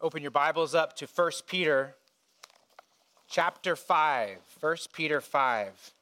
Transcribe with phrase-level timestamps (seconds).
[0.00, 1.94] open your Bibles up to 1 Peter
[3.28, 4.38] chapter 5.
[4.60, 5.92] 1 Peter 5.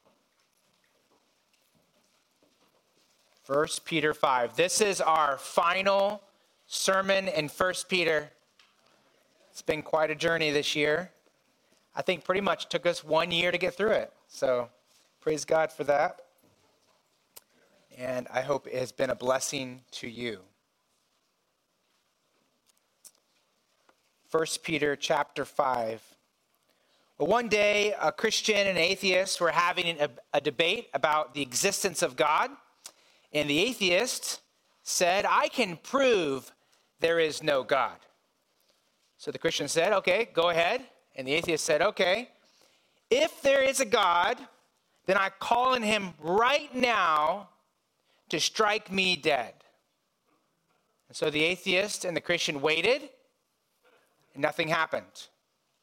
[3.47, 4.55] 1 Peter 5.
[4.55, 6.21] This is our final
[6.67, 8.29] sermon in 1 Peter.
[9.51, 11.11] It's been quite a journey this year.
[11.95, 14.11] I think pretty much took us one year to get through it.
[14.27, 14.67] So
[15.21, 16.19] praise God for that.
[17.97, 20.41] And I hope it has been a blessing to you.
[24.31, 26.01] 1 Peter chapter 5.
[27.17, 31.41] Well, one day, a Christian and an atheist were having a, a, debate about the
[31.41, 32.51] existence of God.
[33.31, 34.41] And the atheist
[34.83, 36.51] said, I can prove
[36.99, 37.97] there is no God.
[39.17, 40.81] So the Christian said, Okay, go ahead.
[41.15, 42.29] And the atheist said, Okay,
[43.09, 44.37] if there is a God,
[45.05, 47.49] then I call on him right now
[48.29, 49.53] to strike me dead.
[51.07, 53.09] And so the atheist and the Christian waited
[54.35, 55.27] and nothing happened.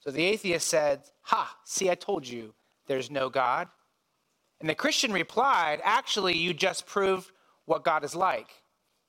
[0.01, 2.55] So the atheist said, Ha, see, I told you
[2.87, 3.69] there's no God.
[4.61, 7.33] And the Christian replied, Actually, you just proved
[7.65, 8.49] what God is like.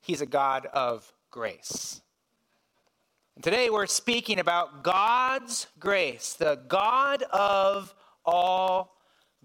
[0.02, 2.02] He's a God of grace.
[3.36, 7.94] And today we're speaking about God's grace, the God of
[8.26, 8.96] all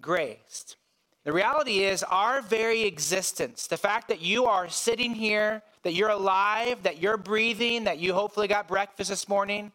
[0.01, 0.77] grace.
[1.25, 6.09] The reality is, our very existence, the fact that you are sitting here, that you're
[6.11, 9.73] alive, that you're breathing, that you hopefully got breakfast this morning,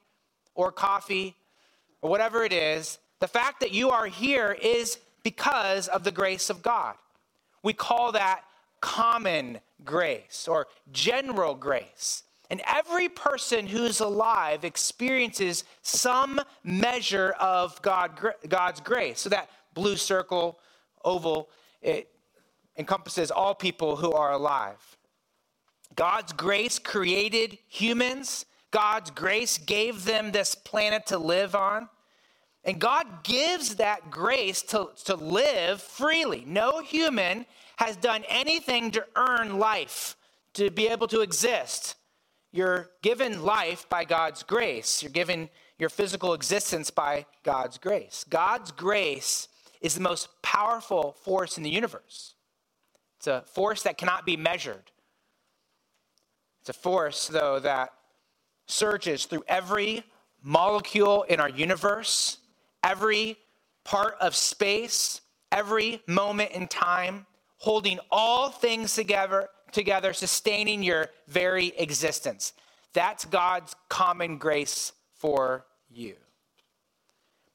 [0.55, 1.35] or coffee
[2.01, 6.49] or whatever it is, the fact that you are here is because of the grace
[6.49, 6.95] of God.
[7.63, 8.43] We call that
[8.81, 12.23] common grace or general grace.
[12.49, 18.11] And every person who's alive experiences some measure of God,
[18.47, 19.21] God's grace.
[19.21, 20.59] So that blue circle,
[21.03, 21.49] oval,
[21.81, 22.09] it
[22.77, 24.97] encompasses all people who are alive.
[25.95, 31.89] God's grace created humans God's grace gave them this planet to live on.
[32.65, 36.43] And God gives that grace to, to live freely.
[36.47, 37.45] No human
[37.77, 40.15] has done anything to earn life,
[40.55, 41.95] to be able to exist.
[42.51, 45.03] You're given life by God's grace.
[45.03, 48.25] You're given your physical existence by God's grace.
[48.27, 49.49] God's grace
[49.81, 52.33] is the most powerful force in the universe.
[53.17, 54.91] It's a force that cannot be measured.
[56.61, 57.91] It's a force, though, that
[58.65, 60.03] surges through every
[60.41, 62.37] molecule in our universe,
[62.83, 63.37] every
[63.83, 67.25] part of space, every moment in time,
[67.57, 72.53] holding all things together, together, sustaining your very existence.
[72.93, 76.15] That's God's common grace for you.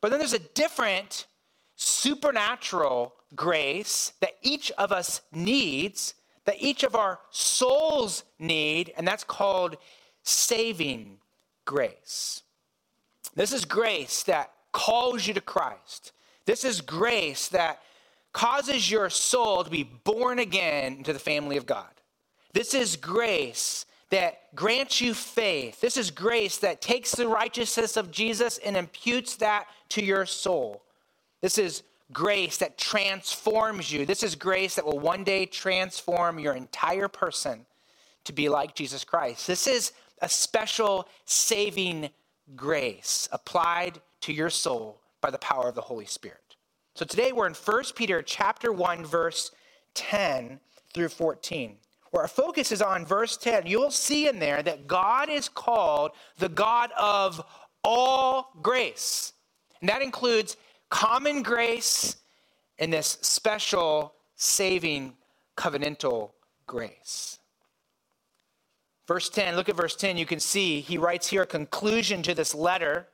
[0.00, 1.26] But then there's a different
[1.76, 6.14] supernatural grace that each of us needs,
[6.44, 9.76] that each of our souls need, and that's called
[10.28, 11.18] saving
[11.64, 12.42] grace.
[13.34, 16.12] This is grace that calls you to Christ.
[16.44, 17.82] This is grace that
[18.32, 21.88] causes your soul to be born again into the family of God.
[22.52, 25.80] This is grace that grants you faith.
[25.80, 30.82] This is grace that takes the righteousness of Jesus and imputes that to your soul.
[31.40, 34.06] This is grace that transforms you.
[34.06, 37.66] This is grace that will one day transform your entire person
[38.24, 39.46] to be like Jesus Christ.
[39.46, 42.10] This is a special saving
[42.56, 46.56] grace applied to your soul by the power of the Holy Spirit.
[46.94, 49.52] So today we're in 1 Peter chapter 1 verse
[49.94, 50.60] 10
[50.92, 51.76] through 14.
[52.10, 53.66] Where our focus is on verse 10.
[53.66, 57.44] You'll see in there that God is called the God of
[57.84, 59.34] all grace.
[59.80, 60.56] And that includes
[60.88, 62.16] common grace
[62.78, 65.14] and this special saving
[65.56, 66.30] covenantal
[66.66, 67.37] grace.
[69.08, 70.18] Verse 10, look at verse 10.
[70.18, 73.08] You can see he writes here a conclusion to this letter,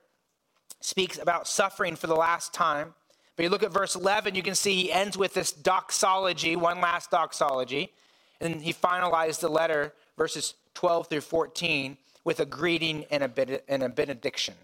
[0.80, 2.94] speaks about suffering for the last time.
[3.36, 6.80] But you look at verse 11, you can see he ends with this doxology, one
[6.80, 7.92] last doxology.
[8.40, 14.54] And he finalized the letter, verses 12 through 14, with a greeting and a, benediction.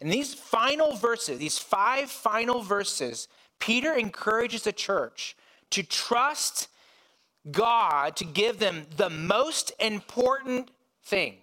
[0.00, 3.28] In these final verses, these five final verses,
[3.60, 5.36] Peter encourages the church
[5.70, 6.68] to trust
[7.50, 10.70] God to give them the most important
[11.02, 11.36] thing,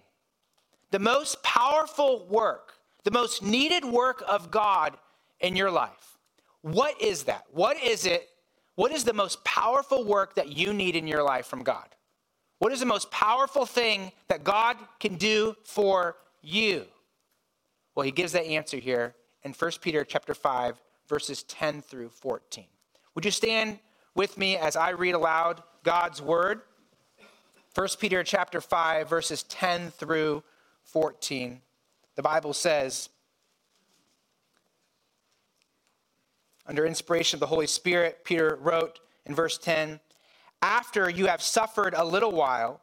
[0.90, 4.96] the most powerful work, the most needed work of God
[5.40, 6.18] in your life.
[6.62, 7.44] What is that?
[7.52, 8.28] What is it?
[8.74, 11.86] What is the most powerful work that you need in your life from God?
[12.58, 16.84] What is the most powerful thing that God can do for you?
[17.94, 22.64] Well, he gives that answer here in 1 Peter chapter 5 verses 10 through 14.
[23.14, 23.78] Would you stand
[24.14, 26.60] with me as I read aloud God's word.
[27.74, 30.42] 1 Peter chapter 5 verses 10 through
[30.84, 31.60] 14.
[32.14, 33.08] The Bible says,
[36.66, 39.98] under inspiration of the Holy Spirit, Peter wrote in verse 10
[40.60, 42.80] After you have suffered a little while,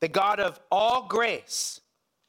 [0.00, 1.80] the God of all grace,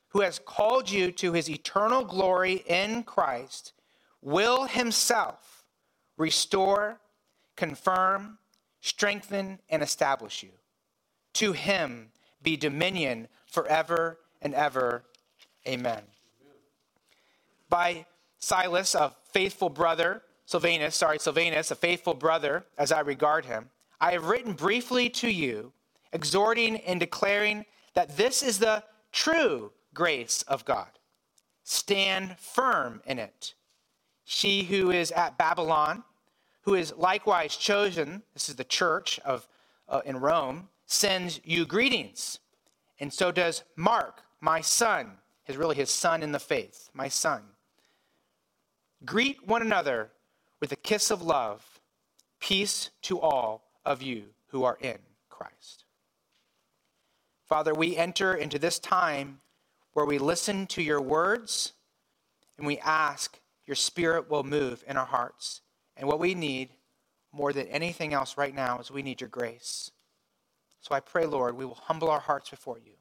[0.09, 3.73] who has called you to his eternal glory in Christ,
[4.21, 5.63] will himself
[6.17, 6.99] restore,
[7.55, 8.37] confirm,
[8.83, 10.49] strengthen, and establish you.
[11.35, 12.09] To him
[12.43, 15.05] be dominion forever and ever.
[15.65, 16.01] Amen.
[17.69, 18.05] By
[18.39, 23.69] Silas, a faithful brother, Silvanus, sorry, Silvanus, a faithful brother, as I regard him,
[24.01, 25.71] I have written briefly to you,
[26.11, 28.83] exhorting and declaring that this is the
[29.13, 30.89] true grace of God.
[31.63, 33.53] Stand firm in it.
[34.25, 36.03] She who is at Babylon,
[36.63, 39.47] who is likewise chosen, this is the church of,
[39.87, 42.39] uh, in Rome, sends you greetings.
[42.99, 45.11] And so does Mark, my son,
[45.47, 47.43] is really his son in the faith, my son.
[49.05, 50.11] Greet one another
[50.61, 51.81] with a kiss of love.
[52.39, 54.97] Peace to all of you who are in
[55.29, 55.83] Christ.
[57.45, 59.41] Father, we enter into this time
[59.93, 61.73] where we listen to your words
[62.57, 65.61] and we ask your spirit will move in our hearts.
[65.97, 66.69] And what we need
[67.31, 69.91] more than anything else right now is we need your grace.
[70.81, 72.93] So I pray, Lord, we will humble our hearts before you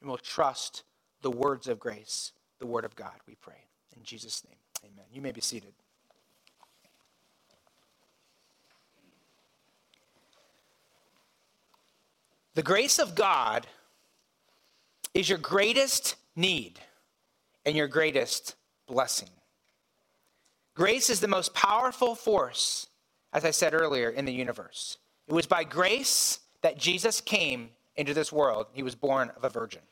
[0.00, 0.82] and we'll trust
[1.22, 3.66] the words of grace, the word of God, we pray.
[3.96, 5.04] In Jesus' name, amen.
[5.12, 5.72] You may be seated.
[12.54, 13.66] The grace of God
[15.14, 16.80] is your greatest need
[17.64, 18.56] and your greatest
[18.86, 19.30] blessing.
[20.74, 22.86] Grace is the most powerful force,
[23.32, 24.98] as I said earlier, in the universe.
[25.28, 28.66] It was by grace that Jesus came into this world.
[28.72, 29.82] He was born of a virgin.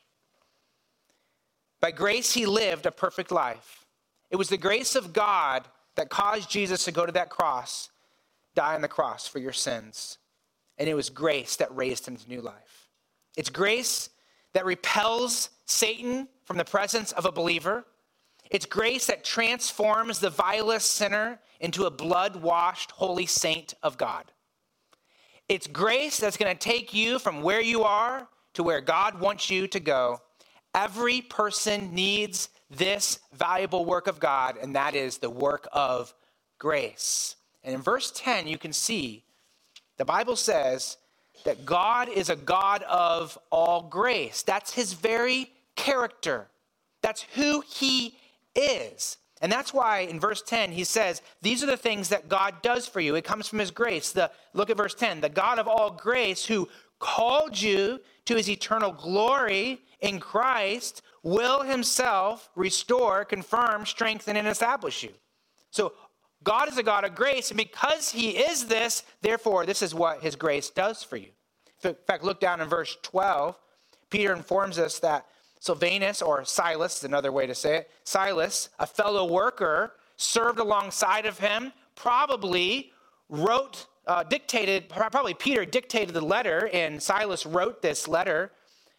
[1.81, 3.87] By grace, he lived a perfect life.
[4.31, 5.67] It was the grace of God
[5.97, 7.91] that caused Jesus to go to that cross,
[8.55, 10.19] die on the cross for your sins.
[10.79, 12.89] And it was grace that raised him to new life.
[13.37, 14.09] It's grace
[14.53, 17.85] that repels Satan from the presence of a believer.
[18.51, 24.25] It's grace that transforms the vilest sinner into a blood washed holy saint of God.
[25.49, 29.51] It's grace that's going to take you from where you are to where God wants
[29.51, 30.21] you to go.
[30.75, 36.15] Every person needs this valuable work of God, and that is the work of
[36.59, 37.37] grace.
[37.65, 39.25] And in verse 10, you can see
[39.97, 40.97] the Bible says
[41.45, 44.43] that God is a God of all grace.
[44.43, 46.49] That's his very character.
[47.03, 48.17] That's who he
[48.61, 49.17] is.
[49.43, 52.87] And that's why in verse 10 he says, These are the things that God does
[52.87, 53.15] for you.
[53.15, 54.13] It comes from his grace.
[54.13, 56.69] The, look at verse 10 the God of all grace who
[56.99, 65.03] called you to his eternal glory in Christ will himself restore, confirm, strengthen, and establish
[65.03, 65.11] you.
[65.71, 65.93] So
[66.43, 70.23] God is a God of grace, and because he is this, therefore, this is what
[70.23, 71.29] his grace does for you.
[71.85, 73.59] In fact, look down in verse 12.
[74.11, 75.27] Peter informs us that
[75.61, 81.27] Silvanus, or Silas is another way to say it, Silas, a fellow worker, served alongside
[81.27, 82.93] of him, probably
[83.29, 88.51] wrote, uh, dictated, probably Peter dictated the letter, and Silas wrote this letter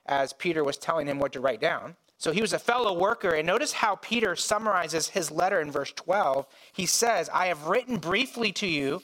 [0.06, 1.96] as Peter was telling him what to write down.
[2.18, 3.32] So he was a fellow worker.
[3.32, 6.46] And notice how Peter summarizes his letter in verse 12.
[6.72, 9.02] He says, I have written briefly to you,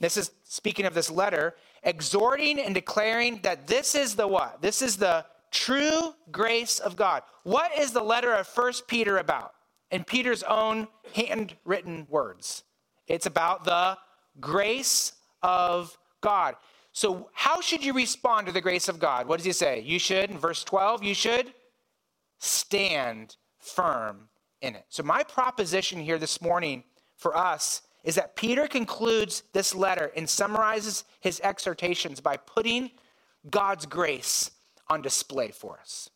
[0.00, 4.60] this is speaking of this letter, exhorting and declaring that this is the what?
[4.60, 7.22] This is the true grace of God.
[7.42, 9.54] What is the letter of First Peter about?
[9.90, 12.64] In Peter's own handwritten words,
[13.06, 13.96] it's about the
[14.40, 15.12] grace
[15.42, 16.56] of God.
[16.92, 19.28] So, how should you respond to the grace of God?
[19.28, 19.80] What does he say?
[19.80, 21.54] You should, in verse 12, you should
[22.38, 24.28] stand firm
[24.60, 24.84] in it.
[24.88, 26.84] So, my proposition here this morning
[27.16, 32.90] for us is that Peter concludes this letter and summarizes his exhortations by putting
[33.50, 34.50] God's grace
[34.90, 36.10] on display for us.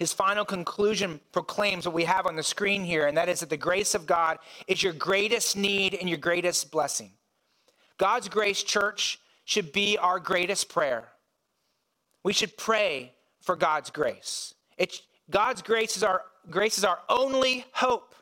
[0.00, 3.50] His final conclusion proclaims what we have on the screen here, and that is that
[3.50, 7.12] the grace of God is your greatest need and your greatest blessing.
[7.98, 11.08] God's grace, church, should be our greatest prayer.
[12.24, 14.54] We should pray for God's grace.
[14.78, 18.14] It's, God's grace is, our, grace is our only hope.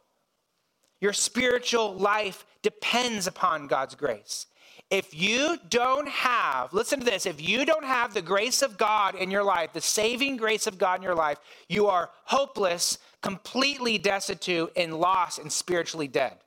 [1.00, 4.46] Your spiritual life depends upon God's grace.
[4.90, 9.14] If you don't have, listen to this, if you don't have the grace of God
[9.14, 13.98] in your life, the saving grace of God in your life, you are hopeless, completely
[13.98, 16.38] destitute, and lost and spiritually dead.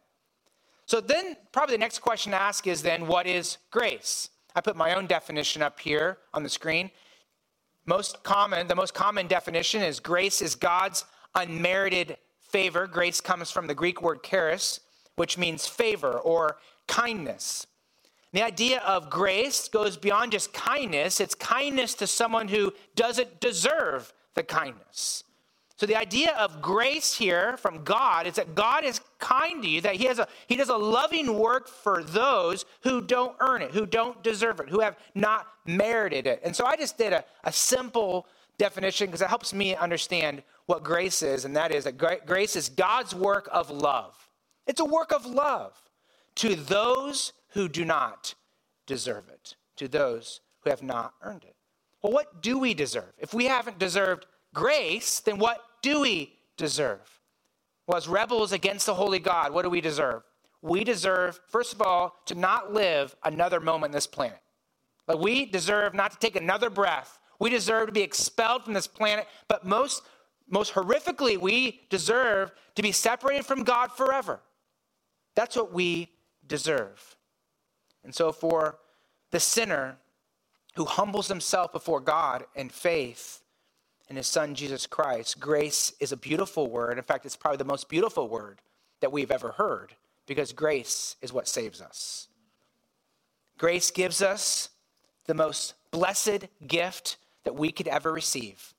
[0.88, 4.30] So then, probably the next question to ask is then, what is grace?
[4.56, 6.90] I put my own definition up here on the screen.
[7.86, 11.06] Most common, the most common definition is grace is God's
[11.36, 12.88] unmerited favor.
[12.88, 14.80] Grace comes from the Greek word charis,
[15.16, 16.58] which means favor or
[16.88, 17.68] kindness.
[18.34, 24.14] The idea of grace goes beyond just kindness, it's kindness to someone who doesn't deserve
[24.36, 25.24] the kindness.
[25.76, 29.82] So the idea of grace here from God is that God is kind to you,
[29.82, 33.72] that He has a He does a loving work for those who don't earn it,
[33.72, 36.40] who don't deserve it, who have not merited it.
[36.44, 38.28] And so I just did a, a simple
[38.60, 42.70] definition because it helps me understand what grace is, and that is that grace is
[42.70, 44.16] God's work of love.
[44.68, 45.74] It's a work of love
[46.36, 48.36] to those who do not
[48.86, 51.56] deserve it, to those who have not earned it.
[52.02, 53.14] Well, what do we deserve?
[53.18, 57.20] If we haven't deserved grace, then what do we deserve?
[57.88, 60.24] Well, as rebels against the holy God, what do we deserve?
[60.62, 64.42] We deserve, first of all, to not live another moment on this planet.
[65.08, 67.20] Like we deserve not to take another breath.
[67.40, 70.04] We deserve to be expelled from this planet, but most
[70.52, 74.42] most horrifically, we deserve to be separated from God forever.
[75.34, 76.10] That's what we
[76.46, 77.16] deserve.
[78.04, 78.78] And so, for
[79.32, 79.98] the sinner
[80.76, 83.42] who humbles himself before God in faith
[84.10, 86.98] in his son Jesus Christ, grace is a beautiful word.
[86.98, 88.62] In fact, it's probably the most beautiful word
[89.00, 89.94] that we've ever heard
[90.28, 92.28] because grace is what saves us.
[93.58, 94.70] Grace gives us
[95.28, 98.74] the most blessed gift that we could ever receive,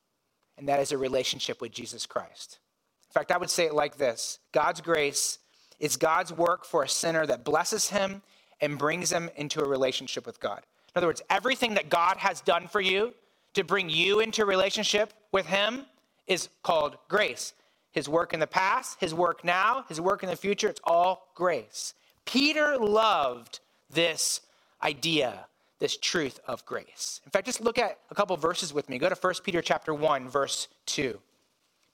[0.59, 2.59] and that is a relationship with Jesus Christ.
[3.09, 5.39] In fact, I would say it like this God's grace
[5.79, 8.23] is God's work for a sinner that blesses him
[8.63, 10.63] and brings them into a relationship with God.
[10.95, 13.13] In other words, everything that God has done for you
[13.53, 15.85] to bring you into relationship with him
[16.27, 17.53] is called grace.
[17.91, 21.29] His work in the past, his work now, his work in the future, it's all
[21.35, 21.93] grace.
[22.25, 24.41] Peter loved this
[24.83, 25.47] idea
[25.83, 27.21] this truth of grace.
[27.25, 28.99] In fact, just look at a couple verses with me.
[28.99, 31.19] Go to 1 Peter chapter 1, verse 2.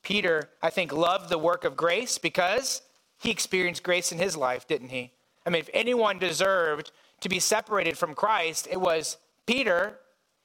[0.03, 2.83] Peter, I think, loved the work of grace because
[3.19, 5.13] he experienced grace in his life, didn't he?
[5.49, 9.99] I mean, if anyone deserved to be separated from Christ, it was Peter.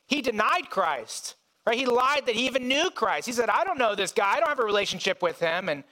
[0.08, 1.36] He denied Christ,
[1.68, 1.78] right?
[1.78, 3.26] He lied that he even knew Christ.
[3.26, 4.36] He said, I don't know this guy.
[4.36, 5.68] I don't have a relationship with him.
[5.68, 5.84] And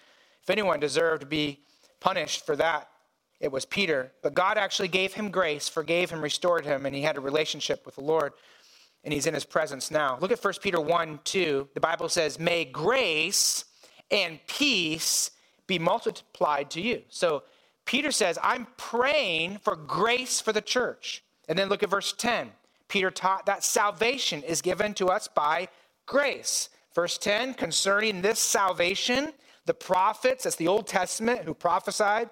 [0.41, 1.59] if anyone deserved to be
[1.99, 2.87] punished for that,
[3.41, 4.13] it was Peter.
[4.23, 7.85] But God actually gave him grace, forgave him, restored him, and he had a relationship
[7.85, 8.31] with the Lord.
[9.03, 10.17] And he's in his presence now.
[10.21, 11.67] Look at 1 Peter 1 2.
[11.73, 13.65] The Bible says, May grace
[14.09, 15.31] and peace
[15.67, 17.01] be multiplied to you.
[17.09, 17.43] So
[17.91, 21.25] Peter says, I'm praying for grace for the church.
[21.49, 22.49] And then look at verse 10.
[22.87, 25.67] Peter taught that salvation is given to us by
[26.05, 26.69] grace.
[26.95, 29.33] Verse 10 concerning this salvation,
[29.65, 32.29] the prophets, that's the Old Testament, who prophesied,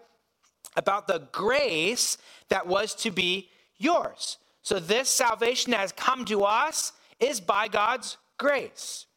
[0.78, 4.38] about the grace that was to be yours.
[4.62, 9.08] So, this salvation that has come to us is by God's grace.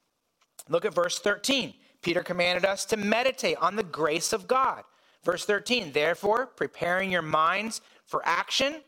[0.69, 1.75] Look at verse 13.
[2.03, 4.83] Peter commanded us to meditate on the grace of God.
[5.25, 8.83] Verse 13, therefore, preparing your minds for action,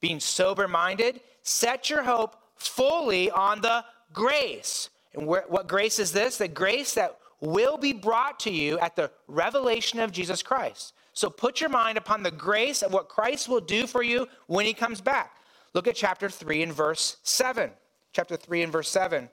[0.00, 4.90] being sober minded, set your hope fully on the grace.
[5.14, 6.38] And what grace is this?
[6.38, 10.94] The grace that will be brought to you at the revelation of Jesus Christ.
[11.12, 14.66] So put your mind upon the grace of what Christ will do for you when
[14.66, 15.38] he comes back.
[15.74, 17.70] Look at chapter 3 and verse 7.
[18.12, 19.28] Chapter 3 and verse 7.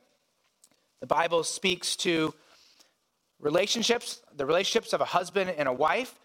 [0.99, 2.33] The Bible speaks to
[3.39, 6.19] relationships, the relationships of a husband and a wife.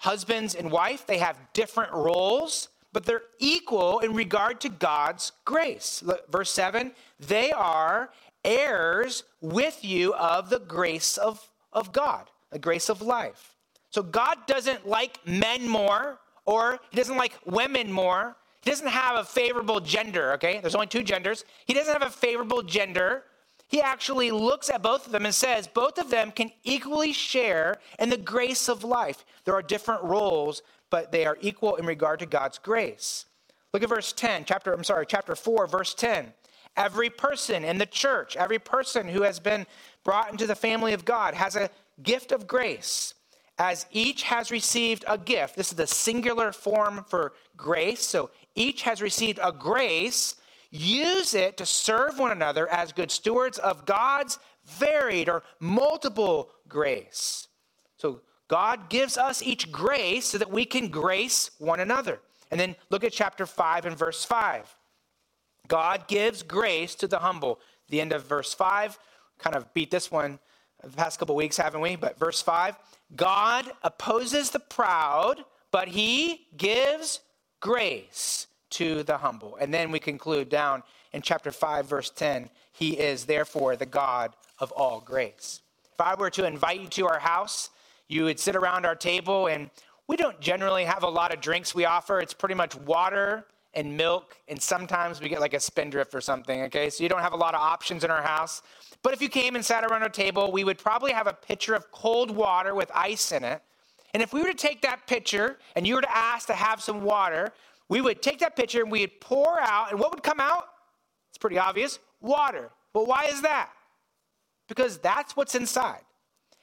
[0.00, 6.02] Husbands and wife, they have different roles, but they're equal in regard to God's grace.
[6.02, 8.10] Look, verse 7 they are
[8.42, 13.56] heirs with you of the grace of, of God, the grace of life.
[13.90, 18.36] So God doesn't like men more, or he doesn't like women more.
[18.62, 20.60] He doesn't have a favorable gender, okay?
[20.60, 21.44] There's only two genders.
[21.66, 23.24] He doesn't have a favorable gender.
[23.70, 27.78] He actually looks at both of them and says both of them can equally share
[28.00, 29.24] in the grace of life.
[29.44, 33.26] There are different roles, but they are equal in regard to God's grace.
[33.72, 36.32] Look at verse 10, chapter, I'm sorry, chapter 4, verse 10.
[36.76, 39.68] Every person in the church, every person who has been
[40.02, 41.70] brought into the family of God has a
[42.02, 43.14] gift of grace
[43.56, 45.54] as each has received a gift.
[45.54, 48.02] This is the singular form for grace.
[48.02, 50.34] So each has received a grace.
[50.70, 57.48] Use it to serve one another as good stewards of God's varied or multiple grace.
[57.96, 62.20] So God gives us each grace so that we can grace one another.
[62.50, 64.76] And then look at chapter 5 and verse 5.
[65.68, 67.60] God gives grace to the humble.
[67.88, 68.98] The end of verse 5
[69.38, 70.38] kind of beat this one
[70.82, 71.96] the past couple weeks, haven't we?
[71.96, 72.76] But verse 5
[73.16, 77.20] God opposes the proud, but he gives
[77.60, 79.56] grace to the humble.
[79.60, 84.34] And then we conclude down in chapter 5, verse 10 He is therefore the God
[84.58, 85.60] of all grace.
[85.94, 87.70] If I were to invite you to our house,
[88.08, 89.70] you would sit around our table, and
[90.08, 92.20] we don't generally have a lot of drinks we offer.
[92.20, 96.62] It's pretty much water and milk, and sometimes we get like a spindrift or something,
[96.62, 96.90] okay?
[96.90, 98.62] So you don't have a lot of options in our house.
[99.02, 101.74] But if you came and sat around our table, we would probably have a pitcher
[101.74, 103.62] of cold water with ice in it.
[104.12, 106.82] And if we were to take that pitcher and you were to ask to have
[106.82, 107.52] some water,
[107.90, 110.64] we would take that pitcher and we'd pour out, and what would come out?
[111.30, 112.70] It's pretty obvious water.
[112.94, 113.70] But why is that?
[114.68, 116.00] Because that's what's inside.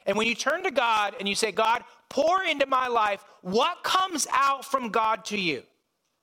[0.06, 3.84] And when you turn to God and you say, God, pour into my life, what
[3.84, 5.64] comes out from God to you?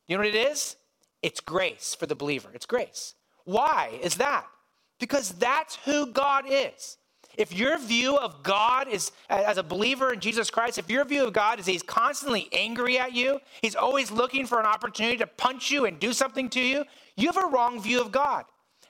[0.09, 0.77] You know what it is?
[1.23, 2.49] It's grace for the believer.
[2.55, 3.15] It's grace.
[3.45, 4.47] Why is that?
[4.99, 6.97] Because that's who God is.
[7.37, 11.27] If your view of God is, as a believer in Jesus Christ, if your view
[11.27, 15.27] of God is he's constantly angry at you, he's always looking for an opportunity to
[15.27, 16.85] punch you and do something to you,
[17.17, 18.45] you have a wrong view of God.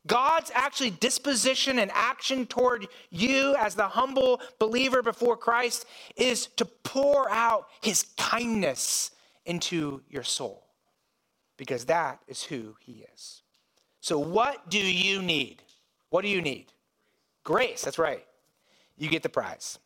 [0.06, 5.86] God's actually disposition and action toward you as the humble believer before Christ
[6.16, 9.12] is to pour out his kindness
[9.46, 10.64] into your soul
[11.56, 13.42] because that is who he is.
[14.00, 15.62] So, what do you need?
[16.10, 16.66] What do you need?
[17.42, 18.24] Grace, that's right.
[18.96, 19.78] You get the prize.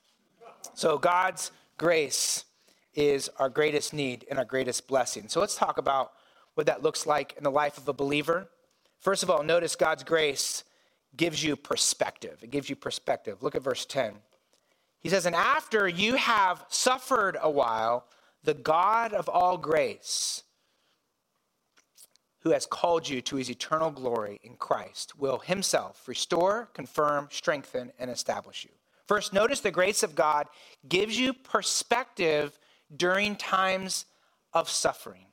[0.74, 2.44] So, God's grace
[2.94, 5.28] is our greatest need and our greatest blessing.
[5.28, 6.12] So, let's talk about
[6.54, 8.48] what that looks like in the life of a believer.
[8.98, 10.64] First of all, notice God's grace
[11.16, 12.38] gives you perspective.
[12.42, 13.42] It gives you perspective.
[13.42, 14.14] Look at verse 10.
[15.00, 18.06] He says, And after you have suffered a while,
[18.42, 20.42] the God of all grace,
[22.40, 27.92] who has called you to his eternal glory in Christ, will himself restore, confirm, strengthen,
[27.98, 28.77] and establish you.
[29.08, 30.46] First, notice the grace of God
[30.86, 32.58] gives you perspective
[32.94, 34.04] during times
[34.52, 35.24] of suffering.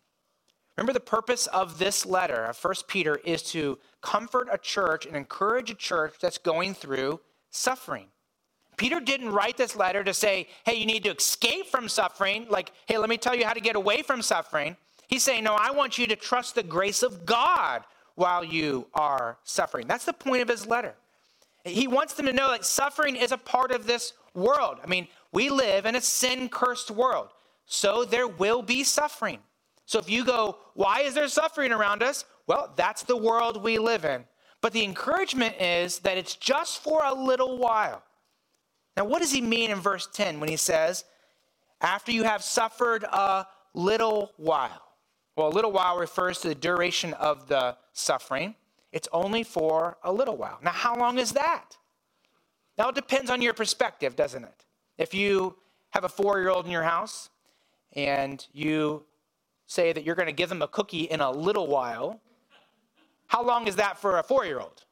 [0.77, 5.15] Remember, the purpose of this letter of 1 Peter is to comfort a church and
[5.15, 8.07] encourage a church that's going through suffering.
[8.77, 12.45] Peter didn't write this letter to say, hey, you need to escape from suffering.
[12.49, 14.75] Like, hey, let me tell you how to get away from suffering.
[15.07, 17.83] He's saying, no, I want you to trust the grace of God
[18.15, 19.87] while you are suffering.
[19.87, 20.95] That's the point of his letter.
[21.65, 24.77] He wants them to know that suffering is a part of this world.
[24.83, 27.29] I mean, we live in a sin cursed world,
[27.65, 29.39] so there will be suffering.
[29.85, 32.25] So if you go, why is there suffering around us?
[32.47, 34.25] Well, that's the world we live in.
[34.61, 38.03] But the encouragement is that it's just for a little while.
[38.95, 41.03] Now, what does he mean in verse 10 when he says,
[41.81, 44.81] after you have suffered a little while?
[45.35, 48.55] Well, a little while refers to the duration of the suffering.
[48.95, 50.57] It's only for a little while.
[50.63, 51.75] Now, how long is that?
[52.77, 54.65] Now, it depends on your perspective, doesn't it?
[54.97, 55.57] If you
[55.89, 57.29] have a four year old in your house
[57.91, 59.03] and you
[59.67, 62.21] say that you're going to give them a cookie in a little while,
[63.27, 64.85] how long is that for a four year old?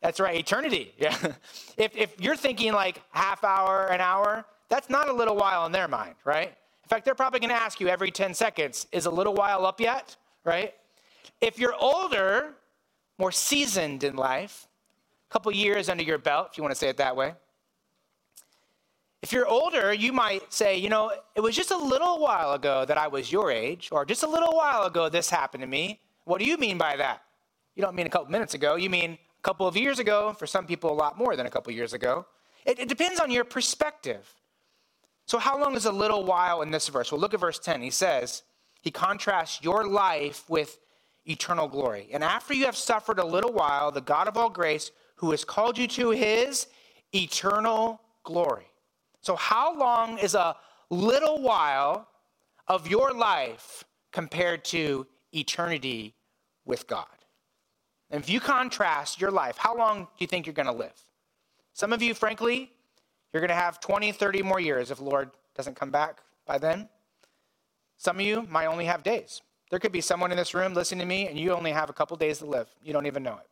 [0.00, 0.94] That's right, eternity.
[0.96, 1.16] Yeah.
[1.76, 5.72] If, if you're thinking like half hour, an hour, that's not a little while in
[5.72, 6.50] their mind, right?
[6.84, 9.66] In fact, they're probably going to ask you every 10 seconds, is a little while
[9.66, 10.16] up yet?
[10.44, 10.74] Right?
[11.40, 12.54] If you're older,
[13.22, 14.66] more seasoned in life,
[15.30, 17.32] a couple years under your belt, if you want to say it that way.
[19.22, 22.84] If you're older, you might say, you know, it was just a little while ago
[22.84, 26.00] that I was your age, or just a little while ago this happened to me.
[26.24, 27.22] What do you mean by that?
[27.76, 30.48] You don't mean a couple minutes ago, you mean a couple of years ago, for
[30.48, 32.26] some people, a lot more than a couple years ago.
[32.64, 34.34] It, it depends on your perspective.
[35.26, 37.12] So, how long is a little while in this verse?
[37.12, 37.82] Well, look at verse 10.
[37.82, 38.42] He says,
[38.80, 40.80] He contrasts your life with
[41.24, 42.08] eternal glory.
[42.12, 45.44] And after you have suffered a little while, the God of all grace, who has
[45.44, 46.66] called you to his
[47.14, 48.66] eternal glory.
[49.20, 50.56] So, how long is a
[50.90, 52.08] little while
[52.66, 56.14] of your life compared to eternity
[56.64, 57.06] with God?
[58.10, 61.04] And if you contrast your life, how long do you think you're going to live?
[61.72, 62.70] Some of you, frankly,
[63.32, 66.88] you're going to have 20, 30 more years if Lord doesn't come back by then.
[67.96, 69.40] Some of you might only have days.
[69.72, 71.94] There could be someone in this room listening to me and you only have a
[71.94, 72.68] couple days to live.
[72.84, 73.48] You don't even know it.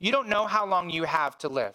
[0.00, 1.74] You don't know how long you have to live.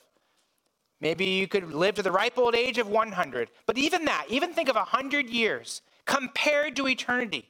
[0.99, 3.49] Maybe you could live to the ripe old age of 100.
[3.65, 7.47] But even that, even think of 100 years compared to eternity.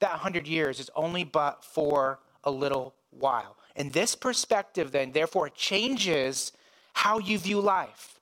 [0.00, 3.56] That 100 years is only but for a little while.
[3.74, 6.52] And this perspective then, therefore, changes
[6.92, 8.20] how you view life.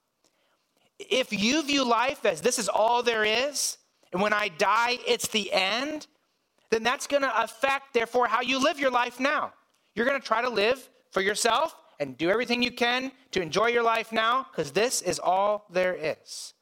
[1.01, 3.77] If you view life as this is all there is,
[4.13, 6.07] and when I die, it's the end,
[6.71, 9.53] then that's going to affect, therefore, how you live your life now.
[9.95, 13.67] You're going to try to live for yourself and do everything you can to enjoy
[13.67, 16.55] your life now because this is all there is.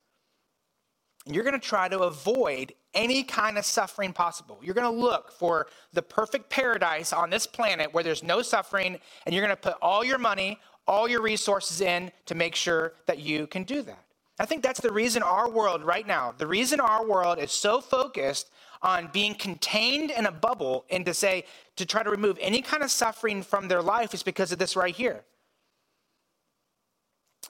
[1.26, 4.58] And you're going to try to avoid any kind of suffering possible.
[4.62, 8.98] You're going to look for the perfect paradise on this planet where there's no suffering,
[9.26, 12.94] and you're going to put all your money, all your resources in to make sure
[13.06, 14.07] that you can do that.
[14.38, 17.80] I think that's the reason our world right now, the reason our world is so
[17.80, 18.50] focused
[18.82, 21.44] on being contained in a bubble and to say,
[21.76, 24.76] to try to remove any kind of suffering from their life is because of this
[24.76, 25.24] right here.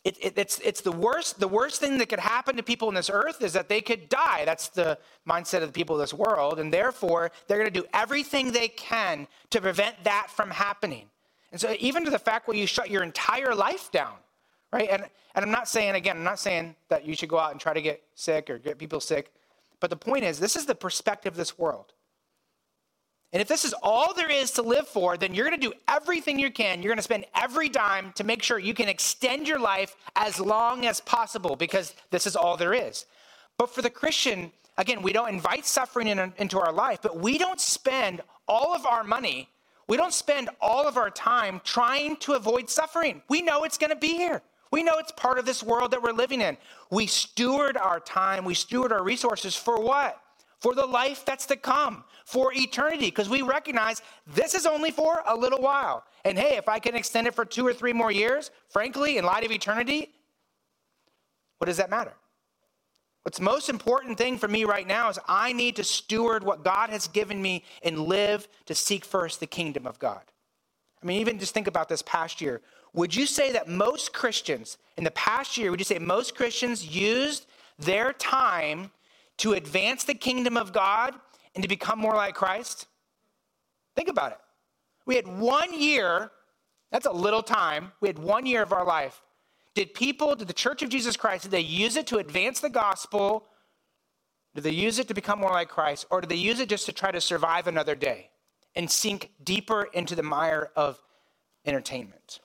[0.04, 2.94] It, it, it's, it's the worst the worst thing that could happen to people on
[2.94, 4.44] this earth is that they could die.
[4.44, 4.96] That's the
[5.28, 6.60] mindset of the people of this world.
[6.60, 11.06] And therefore they're going to do everything they can to prevent that from happening.
[11.50, 14.14] And so even to the fact where you shut your entire life down
[14.72, 15.02] right and,
[15.34, 17.72] and i'm not saying again i'm not saying that you should go out and try
[17.72, 19.32] to get sick or get people sick
[19.80, 21.92] but the point is this is the perspective of this world
[23.32, 25.74] and if this is all there is to live for, then you're going to do
[25.86, 26.82] everything you can.
[26.82, 30.40] You're going to spend every dime to make sure you can extend your life as
[30.40, 33.04] long as possible because this is all there is.
[33.58, 37.36] But for the Christian, again, we don't invite suffering in, into our life, but we
[37.36, 39.50] don't spend all of our money,
[39.88, 43.22] we don't spend all of our time trying to avoid suffering.
[43.28, 44.42] We know it's going to be here.
[44.70, 46.56] We know it's part of this world that we're living in.
[46.90, 50.20] We steward our time, we steward our resources for what?
[50.60, 55.22] For the life that's to come, for eternity because we recognize this is only for
[55.26, 56.04] a little while.
[56.24, 59.24] And hey, if I can extend it for two or three more years, frankly, in
[59.24, 60.10] light of eternity,
[61.58, 62.12] what does that matter?
[63.22, 66.90] What's most important thing for me right now is I need to steward what God
[66.90, 70.22] has given me and live to seek first the kingdom of God.
[71.02, 72.62] I mean, even just think about this past year.
[72.98, 76.84] Would you say that most Christians in the past year, would you say most Christians
[76.84, 77.46] used
[77.78, 78.90] their time
[79.36, 81.14] to advance the kingdom of God
[81.54, 82.88] and to become more like Christ?
[83.94, 84.38] Think about it.
[85.06, 86.32] We had one year,
[86.90, 87.92] that's a little time.
[88.00, 89.22] We had one year of our life.
[89.76, 92.68] Did people, did the Church of Jesus Christ, did they use it to advance the
[92.68, 93.46] gospel?
[94.56, 96.04] Did they use it to become more like Christ?
[96.10, 98.30] Or did they use it just to try to survive another day
[98.74, 101.00] and sink deeper into the mire of
[101.64, 102.40] entertainment?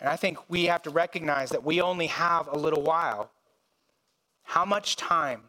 [0.00, 3.30] And I think we have to recognize that we only have a little while.
[4.42, 5.42] How much time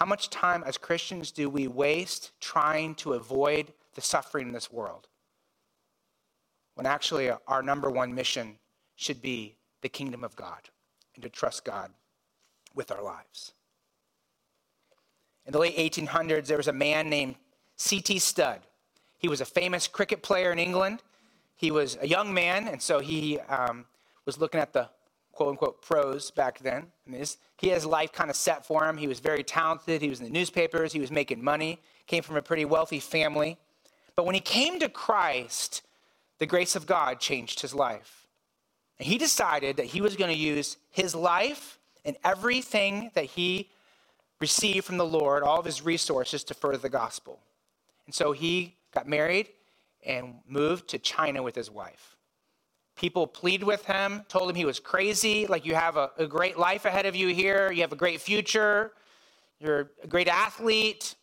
[0.00, 4.72] how much time as Christians do we waste trying to avoid the suffering in this
[4.72, 5.08] world?
[6.74, 8.56] When actually our number one mission
[8.96, 10.70] should be the kingdom of God
[11.14, 11.90] and to trust God
[12.74, 13.52] with our lives.
[15.44, 17.34] In the late 1800s, there was a man named
[17.76, 18.20] C.T.
[18.20, 18.60] Studd.
[19.18, 21.02] He was a famous cricket player in England.
[21.60, 23.84] He was a young man, and so he um,
[24.24, 24.88] was looking at the
[25.32, 26.86] quote unquote pros back then.
[27.06, 27.22] I mean,
[27.58, 28.96] he has life kind of set for him.
[28.96, 30.00] He was very talented.
[30.00, 30.94] He was in the newspapers.
[30.94, 31.82] He was making money.
[32.06, 33.58] Came from a pretty wealthy family.
[34.16, 35.82] But when he came to Christ,
[36.38, 38.26] the grace of God changed his life.
[38.98, 43.68] And he decided that he was going to use his life and everything that he
[44.40, 47.38] received from the Lord, all of his resources, to further the gospel.
[48.06, 49.50] And so he got married
[50.02, 52.16] and moved to China with his wife.
[52.96, 56.58] People pleaded with him, told him he was crazy, like you have a, a great
[56.58, 58.92] life ahead of you here, you have a great future,
[59.58, 61.14] you're a great athlete.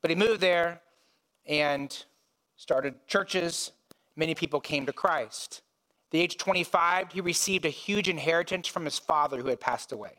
[0.00, 0.80] But he moved there
[1.46, 2.04] and
[2.56, 3.72] started churches.
[4.16, 5.62] Many people came to Christ.
[6.08, 9.92] At the age 25, he received a huge inheritance from his father who had passed
[9.92, 10.18] away.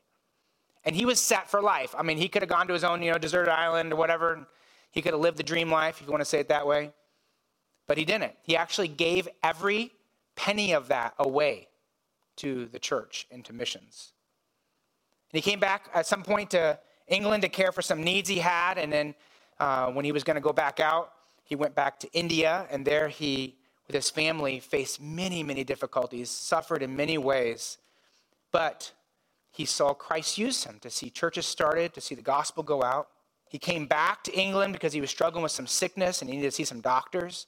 [0.84, 1.94] And he was set for life.
[1.98, 4.48] I mean, he could have gone to his own, you know, deserted island or whatever.
[4.92, 6.92] He could have lived the dream life, if you want to say it that way.
[7.92, 8.32] But he didn't.
[8.44, 9.92] He actually gave every
[10.38, 11.68] penny of that away
[12.38, 14.14] to the church and to missions.
[15.30, 18.40] And he came back at some point to England to care for some needs he
[18.40, 18.78] had.
[18.78, 19.14] And then
[19.60, 21.12] uh, when he was going to go back out,
[21.44, 22.66] he went back to India.
[22.72, 27.78] And there he, with his family, faced many, many difficulties, suffered in many ways.
[28.54, 28.94] But
[29.52, 33.10] he saw Christ use him to see churches started, to see the gospel go out.
[33.50, 36.52] He came back to England because he was struggling with some sickness and he needed
[36.52, 37.48] to see some doctors.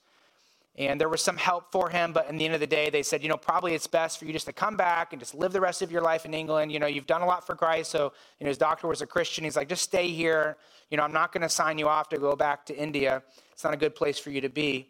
[0.75, 3.03] And there was some help for him, but in the end of the day, they
[3.03, 5.53] said, you know, probably it's best for you just to come back and just live
[5.53, 6.71] the rest of your life in England.
[6.71, 7.91] You know, you've done a lot for Christ.
[7.91, 9.43] So, you know, his doctor was a Christian.
[9.43, 10.57] He's like, just stay here.
[10.89, 13.21] You know, I'm not going to sign you off to go back to India.
[13.51, 14.89] It's not a good place for you to be.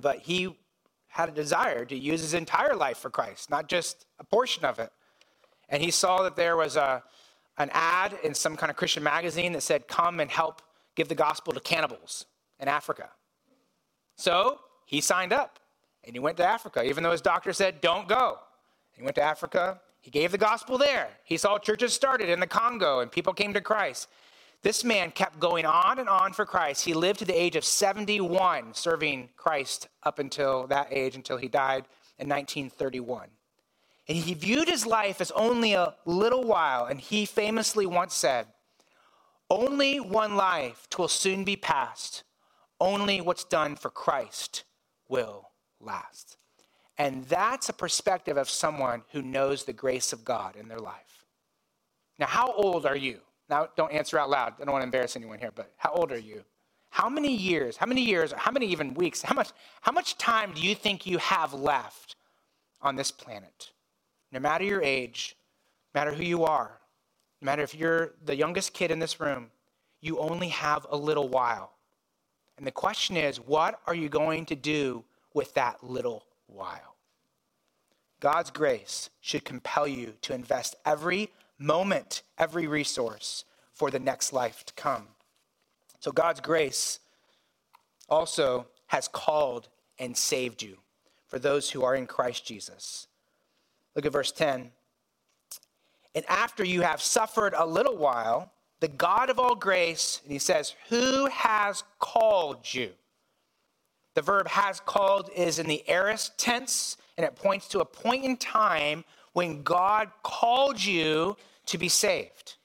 [0.00, 0.56] But he
[1.08, 4.78] had a desire to use his entire life for Christ, not just a portion of
[4.78, 4.90] it.
[5.68, 7.02] And he saw that there was a,
[7.58, 10.62] an ad in some kind of Christian magazine that said, come and help
[10.96, 12.24] give the gospel to cannibals
[12.58, 13.10] in Africa.
[14.16, 15.58] So he signed up
[16.04, 18.38] and he went to Africa, even though his doctor said, don't go.
[18.92, 19.80] He went to Africa.
[20.00, 21.08] He gave the gospel there.
[21.24, 24.08] He saw churches started in the Congo and people came to Christ.
[24.62, 26.84] This man kept going on and on for Christ.
[26.84, 31.48] He lived to the age of 71, serving Christ up until that age, until he
[31.48, 31.84] died
[32.18, 33.28] in 1931.
[34.08, 38.46] And he viewed his life as only a little while, and he famously once said,
[39.50, 42.22] Only one life will soon be past
[42.82, 44.64] only what's done for Christ
[45.08, 45.48] will
[45.80, 46.36] last.
[46.98, 51.24] And that's a perspective of someone who knows the grace of God in their life.
[52.18, 53.20] Now, how old are you?
[53.48, 54.54] Now, don't answer out loud.
[54.60, 56.42] I don't want to embarrass anyone here, but how old are you?
[56.90, 60.52] How many years, how many years, how many even weeks, how much, how much time
[60.52, 62.16] do you think you have left
[62.80, 63.70] on this planet?
[64.30, 65.36] No matter your age,
[65.94, 66.80] no matter who you are,
[67.40, 69.50] no matter if you're the youngest kid in this room,
[70.00, 71.72] you only have a little while.
[72.62, 75.02] And the question is, what are you going to do
[75.34, 76.94] with that little while?
[78.20, 83.44] God's grace should compel you to invest every moment, every resource
[83.74, 85.08] for the next life to come.
[85.98, 87.00] So God's grace
[88.08, 90.76] also has called and saved you
[91.26, 93.08] for those who are in Christ Jesus.
[93.96, 94.70] Look at verse 10.
[96.14, 100.40] And after you have suffered a little while, the God of all grace, and he
[100.40, 102.90] says, Who has called you?
[104.14, 108.24] The verb has called is in the aorist tense, and it points to a point
[108.24, 112.56] in time when God called you to be saved.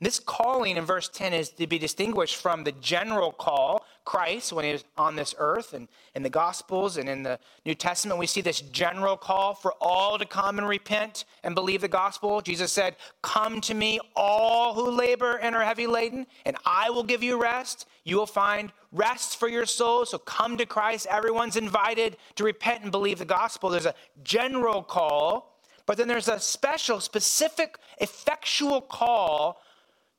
[0.00, 4.64] This calling in verse 10 is to be distinguished from the general call, Christ, when
[4.64, 5.74] he was on this earth.
[5.74, 9.74] And in the Gospels and in the New Testament, we see this general call for
[9.80, 12.40] all to come and repent and believe the gospel.
[12.40, 17.02] Jesus said, Come to me, all who labor and are heavy laden, and I will
[17.02, 17.86] give you rest.
[18.04, 20.06] You will find rest for your soul.
[20.06, 21.06] So come to Christ.
[21.10, 23.68] Everyone's invited to repent and believe the gospel.
[23.68, 29.60] There's a general call, but then there's a special, specific, effectual call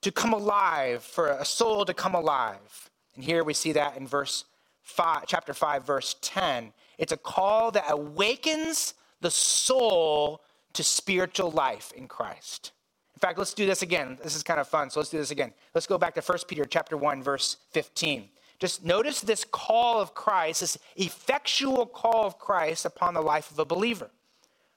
[0.01, 2.91] to come alive, for a soul to come alive.
[3.17, 4.45] And here we see that in verse
[4.83, 6.71] 5, chapter 5, verse 10.
[6.97, 12.71] It's a call that awakens the soul to spiritual life in Christ.
[13.15, 14.19] In fact, let's do this again.
[14.23, 15.51] This is kind of fun, so let's do this again.
[15.73, 18.29] Let's go back to 1 Peter chapter 1, verse 15.
[18.59, 23.57] Just notice this call of Christ, this effectual call of Christ upon the life of
[23.57, 24.11] a believer.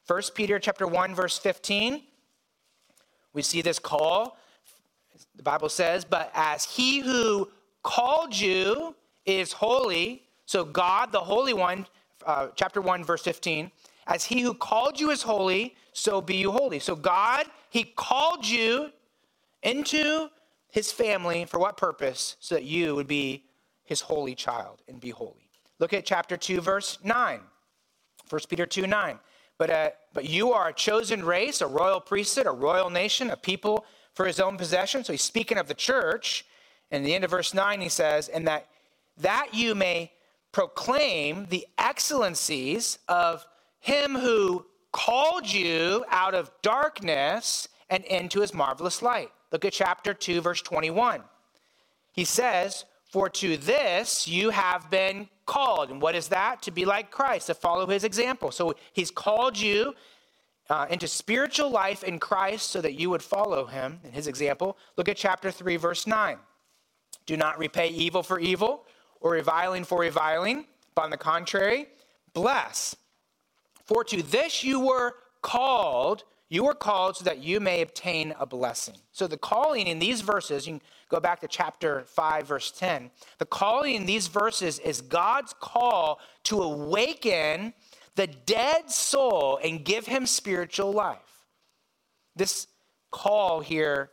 [0.06, 2.02] 1 Peter chapter 1, verse 15.
[3.34, 4.38] We see this call
[5.36, 7.50] the Bible says, But as he who
[7.82, 8.94] called you
[9.26, 11.86] is holy, so God, the Holy One,
[12.26, 13.70] uh, chapter 1, verse 15,
[14.06, 16.78] as he who called you is holy, so be you holy.
[16.78, 18.90] So God, he called you
[19.62, 20.28] into
[20.70, 22.36] his family for what purpose?
[22.40, 23.44] So that you would be
[23.84, 25.48] his holy child and be holy.
[25.78, 27.40] Look at chapter 2, verse 9.
[28.28, 29.18] 1 Peter 2 9.
[29.58, 33.36] But, uh, but you are a chosen race, a royal priesthood, a royal nation, a
[33.36, 35.04] people for his own possession.
[35.04, 36.46] So he's speaking of the church.
[36.90, 38.66] In the end of verse 9, he says, And that,
[39.18, 40.12] that you may
[40.52, 43.46] proclaim the excellencies of
[43.78, 49.30] him who called you out of darkness and into his marvelous light.
[49.52, 51.22] Look at chapter 2, verse 21.
[52.12, 55.90] He says, For to this you have been called.
[55.90, 56.62] And what is that?
[56.62, 58.50] To be like Christ, to follow his example.
[58.50, 59.94] So he's called you
[60.68, 64.76] uh, into spiritual life in Christ so that you would follow him in his example.
[64.96, 66.38] Look at chapter 3, verse 9.
[67.30, 68.86] Do not repay evil for evil
[69.20, 70.66] or reviling for reviling,
[70.96, 71.86] but on the contrary,
[72.34, 72.96] bless.
[73.84, 78.46] For to this you were called, you were called so that you may obtain a
[78.46, 78.96] blessing.
[79.12, 83.12] So the calling in these verses, you can go back to chapter 5, verse 10.
[83.38, 87.74] The calling in these verses is God's call to awaken
[88.16, 91.44] the dead soul and give him spiritual life.
[92.34, 92.66] This
[93.12, 94.10] call here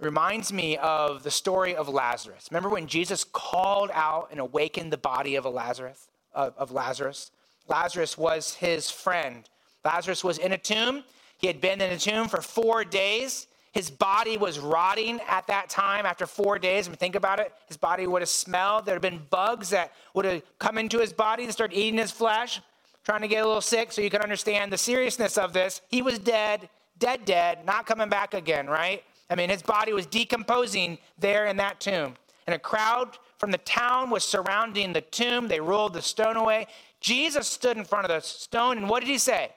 [0.00, 2.48] reminds me of the story of Lazarus.
[2.50, 6.08] Remember when Jesus called out and awakened the body of Lazarus?
[6.32, 7.32] Of, of Lazarus.
[7.68, 9.48] Lazarus was his friend.
[9.84, 11.02] Lazarus was in a tomb.
[11.38, 13.46] He had been in a tomb for four days.
[13.72, 16.86] His body was rotting at that time after four days.
[16.86, 17.52] I mean, think about it.
[17.68, 18.84] His body would have smelled.
[18.86, 22.10] There had been bugs that would have come into his body and started eating his
[22.10, 22.60] flesh
[23.04, 25.80] trying to get a little sick so you can understand the seriousness of this.
[25.88, 29.02] He was dead, dead, dead, not coming back again, right?
[29.30, 32.16] I mean, his body was decomposing there in that tomb.
[32.46, 35.46] And a crowd from the town was surrounding the tomb.
[35.46, 36.66] They rolled the stone away.
[37.00, 39.52] Jesus stood in front of the stone, and what did he say?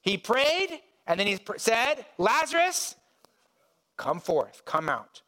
[0.00, 2.96] He prayed, and then he said, Lazarus,
[3.96, 5.22] come forth, come out.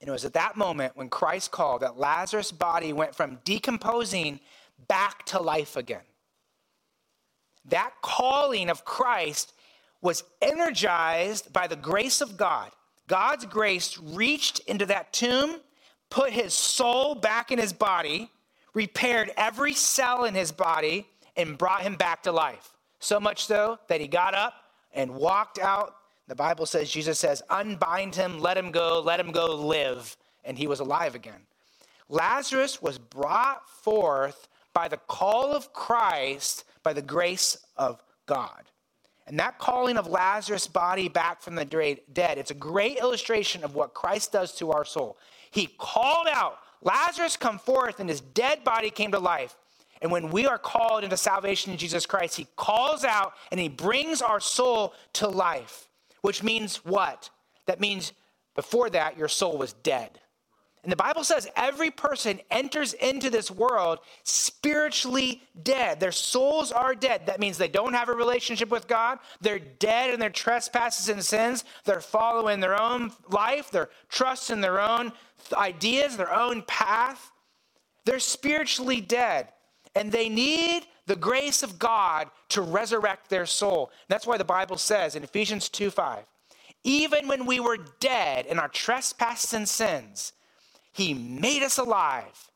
[0.00, 4.40] And it was at that moment when Christ called that Lazarus' body went from decomposing
[4.88, 6.00] back to life again.
[7.66, 9.52] That calling of Christ
[10.02, 12.70] was energized by the grace of God.
[13.06, 15.60] God's grace reached into that tomb,
[16.10, 18.30] put his soul back in his body,
[18.72, 22.76] repaired every cell in his body, and brought him back to life.
[23.00, 24.54] So much so that he got up
[24.94, 25.96] and walked out.
[26.28, 30.16] The Bible says, Jesus says, unbind him, let him go, let him go live.
[30.44, 31.40] And he was alive again.
[32.08, 38.64] Lazarus was brought forth by the call of Christ by the grace of God.
[39.26, 43.74] And that calling of Lazarus' body back from the dead, it's a great illustration of
[43.74, 45.16] what Christ does to our soul.
[45.50, 49.56] He called out, Lazarus, come forth, and his dead body came to life.
[50.02, 53.68] And when we are called into salvation in Jesus Christ, he calls out and he
[53.68, 55.88] brings our soul to life,
[56.22, 57.28] which means what?
[57.66, 58.12] That means
[58.54, 60.18] before that, your soul was dead.
[60.82, 66.00] And the Bible says every person enters into this world spiritually dead.
[66.00, 67.26] Their souls are dead.
[67.26, 69.18] That means they don't have a relationship with God.
[69.42, 71.64] They're dead in their trespasses and sins.
[71.84, 73.70] They're following their own life.
[73.70, 75.12] They're trusting their own
[75.52, 77.30] ideas, their own path.
[78.06, 79.48] They're spiritually dead.
[79.94, 83.90] And they need the grace of God to resurrect their soul.
[83.90, 86.24] And that's why the Bible says in Ephesians 2 5,
[86.84, 90.32] even when we were dead in our trespasses and sins,
[90.92, 92.50] he made us alive.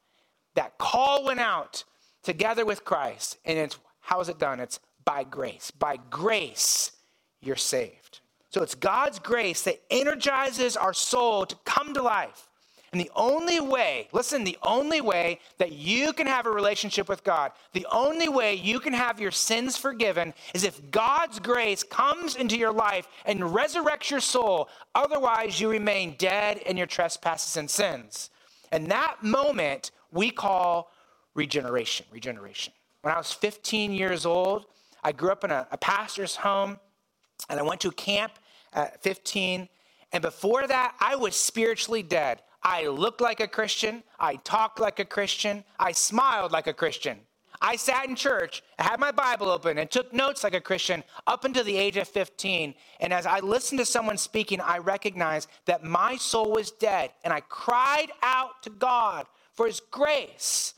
[0.54, 1.84] That call went out
[2.22, 3.38] together with Christ.
[3.44, 4.60] And it's how is it done?
[4.60, 5.70] It's by grace.
[5.70, 6.92] By grace,
[7.40, 8.20] you're saved.
[8.50, 12.48] So it's God's grace that energizes our soul to come to life.
[12.94, 17.24] And the only way, listen, the only way that you can have a relationship with
[17.24, 22.36] God, the only way you can have your sins forgiven is if God's grace comes
[22.36, 24.68] into your life and resurrects your soul.
[24.94, 28.30] Otherwise, you remain dead in your trespasses and sins.
[28.70, 30.92] And that moment we call
[31.34, 32.06] regeneration.
[32.12, 32.72] Regeneration.
[33.02, 34.66] When I was 15 years old,
[35.02, 36.78] I grew up in a, a pastor's home
[37.48, 38.34] and I went to camp
[38.72, 39.68] at 15.
[40.12, 42.40] And before that, I was spiritually dead.
[42.64, 44.02] I looked like a Christian.
[44.18, 45.64] I talked like a Christian.
[45.78, 47.20] I smiled like a Christian.
[47.60, 51.44] I sat in church, had my Bible open, and took notes like a Christian up
[51.44, 52.74] until the age of 15.
[53.00, 57.12] And as I listened to someone speaking, I recognized that my soul was dead.
[57.22, 60.74] And I cried out to God for his grace.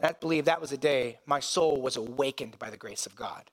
[0.00, 3.14] And I believe that was the day my soul was awakened by the grace of
[3.14, 3.50] God.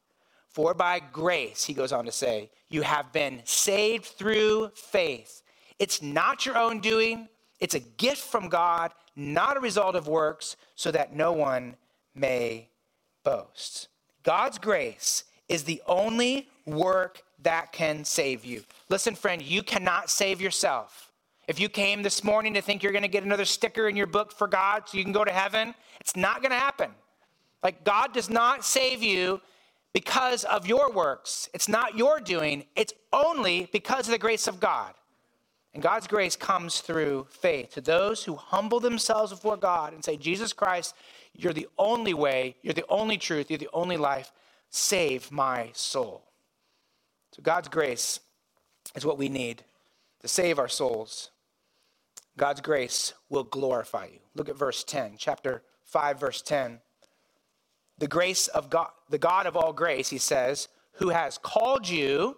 [0.49, 5.41] For by grace, he goes on to say, you have been saved through faith.
[5.79, 7.27] It's not your own doing,
[7.59, 11.75] it's a gift from God, not a result of works, so that no one
[12.13, 12.69] may
[13.23, 13.87] boast.
[14.23, 18.63] God's grace is the only work that can save you.
[18.89, 21.11] Listen, friend, you cannot save yourself.
[21.47, 24.07] If you came this morning to think you're going to get another sticker in your
[24.07, 26.89] book for God so you can go to heaven, it's not going to happen.
[27.61, 29.41] Like, God does not save you
[29.93, 31.49] because of your works.
[31.53, 34.93] It's not your doing, it's only because of the grace of God.
[35.75, 40.15] And God's grace comes through faith to those who humble themselves before God and say,
[40.15, 40.95] Jesus Christ,
[41.33, 44.31] you're the only way, you're the only truth, you're the only life.
[44.69, 46.23] Save my soul.
[47.33, 48.21] So God's grace
[48.95, 49.65] is what we need
[50.21, 51.29] to save our souls.
[52.37, 54.19] God's grace will glorify you.
[54.33, 56.79] Look at verse 10, chapter 5, verse 10.
[57.97, 62.37] The grace of God, the God of all grace, he says, who has called you,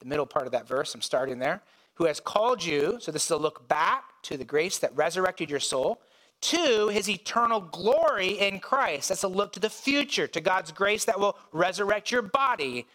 [0.00, 1.60] the middle part of that verse, I'm starting there
[1.98, 5.50] who has called you, so this is a look back to the grace that resurrected
[5.50, 6.00] your soul,
[6.40, 9.08] to his eternal glory in Christ.
[9.08, 12.86] That's a look to the future, to God's grace that will resurrect your body.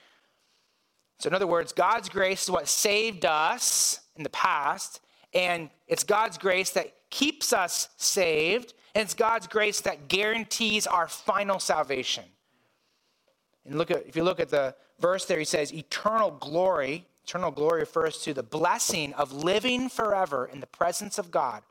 [1.20, 5.02] So, in other words, God's grace is what saved us in the past,
[5.34, 11.10] and it's God's grace that keeps us saved, and it's God's grace that guarantees our
[11.10, 12.24] final salvation.
[13.66, 17.52] And look at if you look at the verse there, he says, eternal glory Eternal
[17.52, 21.64] glory refers to the blessing of living forever in the presence of God,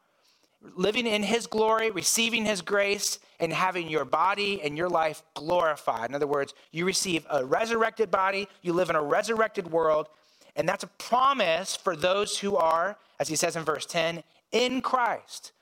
[0.76, 6.08] living in His glory, receiving His grace, and having your body and your life glorified.
[6.08, 10.08] In other words, you receive a resurrected body, you live in a resurrected world,
[10.56, 14.80] and that's a promise for those who are, as He says in verse 10, in
[14.80, 15.52] Christ.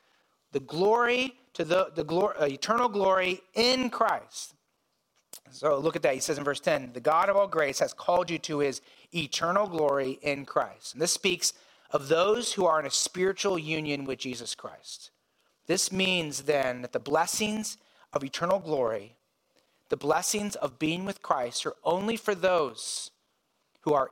[0.52, 4.54] The glory to the, the glory, uh, eternal glory in Christ.
[5.50, 6.14] So look at that.
[6.14, 8.80] He says in verse 10 The God of all grace has called you to his
[9.14, 10.94] eternal glory in Christ.
[10.94, 11.52] And this speaks
[11.90, 15.10] of those who are in a spiritual union with Jesus Christ.
[15.66, 17.78] This means then that the blessings
[18.12, 19.16] of eternal glory,
[19.88, 23.10] the blessings of being with Christ, are only for those
[23.82, 24.10] who are,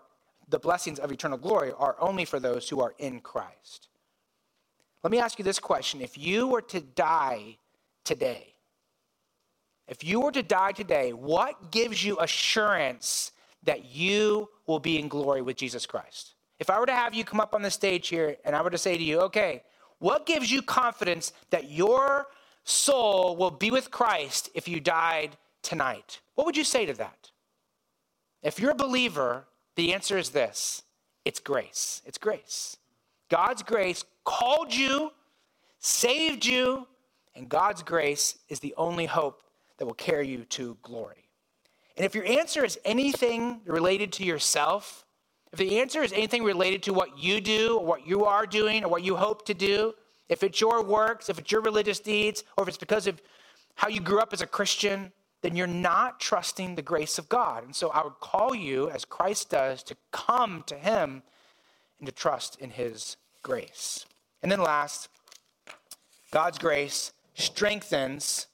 [0.48, 3.88] the blessings of eternal glory are only for those who are in Christ.
[5.02, 7.58] Let me ask you this question If you were to die
[8.04, 8.54] today,
[9.86, 13.32] if you were to die today, what gives you assurance
[13.64, 16.34] that you will be in glory with Jesus Christ?
[16.58, 18.70] If I were to have you come up on the stage here and I were
[18.70, 19.62] to say to you, okay,
[19.98, 22.26] what gives you confidence that your
[22.64, 26.20] soul will be with Christ if you died tonight?
[26.34, 27.30] What would you say to that?
[28.42, 29.46] If you're a believer,
[29.76, 30.82] the answer is this
[31.24, 32.02] it's grace.
[32.06, 32.76] It's grace.
[33.28, 35.12] God's grace called you,
[35.78, 36.86] saved you,
[37.34, 39.42] and God's grace is the only hope
[39.76, 41.27] that will carry you to glory.
[41.98, 45.04] And if your answer is anything related to yourself,
[45.52, 48.84] if the answer is anything related to what you do, or what you are doing,
[48.84, 49.94] or what you hope to do,
[50.28, 53.20] if it's your works, if it's your religious deeds, or if it's because of
[53.74, 55.10] how you grew up as a Christian,
[55.42, 57.64] then you're not trusting the grace of God.
[57.64, 61.24] And so I would call you, as Christ does, to come to Him
[61.98, 64.06] and to trust in His grace.
[64.40, 65.08] And then last,
[66.30, 68.46] God's grace strengthens,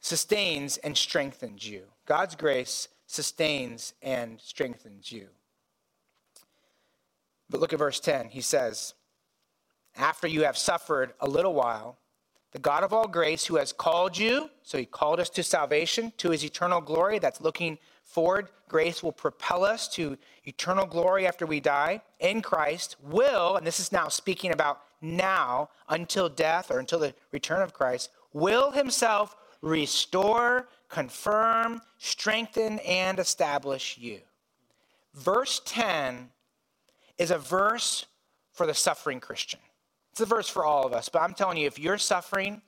[0.00, 1.84] sustains, and strengthens you.
[2.08, 5.28] God's grace sustains and strengthens you.
[7.50, 8.30] But look at verse 10.
[8.30, 8.94] He says,
[9.94, 11.98] After you have suffered a little while,
[12.52, 16.14] the God of all grace, who has called you, so he called us to salvation,
[16.16, 18.48] to his eternal glory, that's looking forward.
[18.68, 23.78] Grace will propel us to eternal glory after we die in Christ, will, and this
[23.78, 29.36] is now speaking about now until death or until the return of Christ, will himself
[29.60, 34.20] restore, confirm, strengthen, and establish you.
[35.14, 36.30] Verse 10
[37.18, 38.06] is a verse
[38.52, 39.60] for the suffering Christian.
[40.12, 42.62] It's a verse for all of us, but I'm telling you, if you're suffering,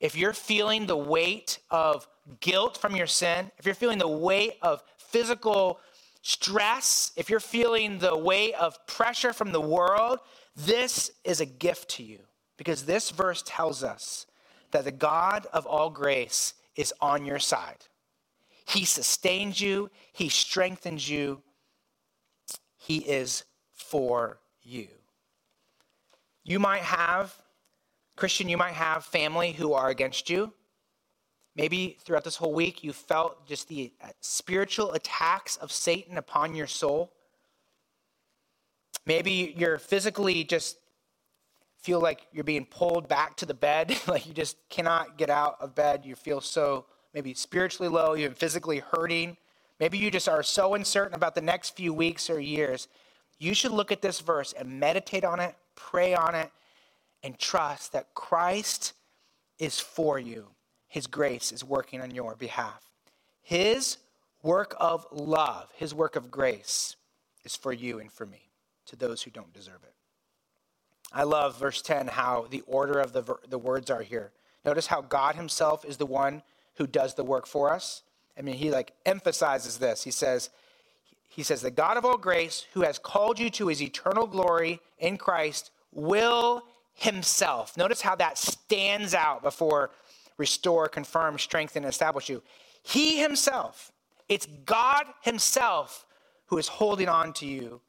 [0.00, 2.06] if you're feeling the weight of
[2.40, 5.80] guilt from your sin, if you're feeling the weight of physical
[6.22, 10.18] stress, if you're feeling the weight of pressure from the world,
[10.56, 12.18] this is a gift to you
[12.56, 14.26] because this verse tells us
[14.72, 17.86] that the God of all grace is on your side.
[18.66, 21.42] He sustains you, He strengthens you,
[22.76, 24.88] He is for you.
[26.44, 27.34] You might have,
[28.16, 30.52] Christian, you might have family who are against you.
[31.56, 36.54] Maybe throughout this whole week, you felt just the uh, spiritual attacks of Satan upon
[36.54, 37.12] your soul.
[39.04, 40.76] Maybe you're physically just
[41.82, 45.56] feel like you're being pulled back to the bed, like you just cannot get out
[45.60, 46.04] of bed.
[46.04, 49.36] You feel so maybe spiritually low, you're physically hurting.
[49.78, 52.88] Maybe you just are so uncertain about the next few weeks or years.
[53.38, 56.50] You should look at this verse and meditate on it, pray on it,
[57.22, 58.92] and trust that Christ
[59.58, 60.48] is for you.
[60.86, 62.90] His grace is working on your behalf.
[63.40, 63.96] His
[64.42, 66.96] work of love, his work of grace
[67.44, 68.50] is for you and for me,
[68.86, 69.94] to those who don't deserve it.
[71.12, 74.32] I love verse 10, how the order of the, the words are here.
[74.64, 76.42] Notice how God himself is the one
[76.76, 78.02] who does the work for us.
[78.38, 80.04] I mean, he like emphasizes this.
[80.04, 80.50] He says,
[81.28, 84.80] he says, the God of all grace, who has called you to his eternal glory
[84.98, 86.62] in Christ, will
[86.94, 87.76] himself.
[87.76, 89.90] Notice how that stands out before
[90.36, 92.42] restore, confirm, strengthen, and establish you.
[92.82, 93.92] He himself,
[94.28, 96.06] it's God himself
[96.46, 97.80] who is holding on to you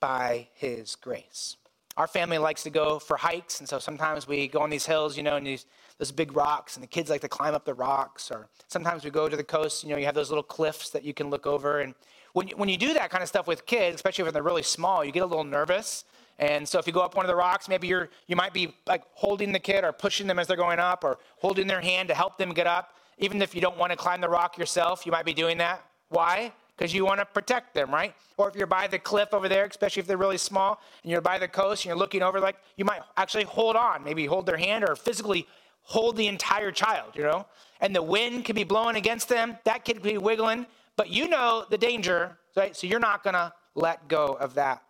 [0.00, 1.56] by his grace.
[1.96, 5.16] Our family likes to go for hikes, and so sometimes we go on these hills,
[5.16, 5.66] you know, and these
[5.98, 8.30] those big rocks, and the kids like to climb up the rocks.
[8.30, 11.04] Or sometimes we go to the coast, you know, you have those little cliffs that
[11.04, 11.80] you can look over.
[11.80, 11.94] And
[12.32, 14.64] when you, when you do that kind of stuff with kids, especially when they're really
[14.64, 16.04] small, you get a little nervous.
[16.40, 18.74] And so if you go up one of the rocks, maybe you're you might be
[18.88, 22.08] like holding the kid or pushing them as they're going up, or holding their hand
[22.08, 22.94] to help them get up.
[23.18, 25.84] Even if you don't want to climb the rock yourself, you might be doing that.
[26.08, 26.52] Why?
[26.76, 28.14] Because you want to protect them, right?
[28.36, 31.20] Or if you're by the cliff over there, especially if they're really small, and you're
[31.20, 34.46] by the coast and you're looking over, like you might actually hold on, maybe hold
[34.46, 35.46] their hand or physically
[35.82, 37.46] hold the entire child, you know?
[37.80, 40.66] And the wind could be blowing against them, that kid could be wiggling,
[40.96, 42.74] but you know the danger, right?
[42.76, 44.82] So you're not gonna let go of that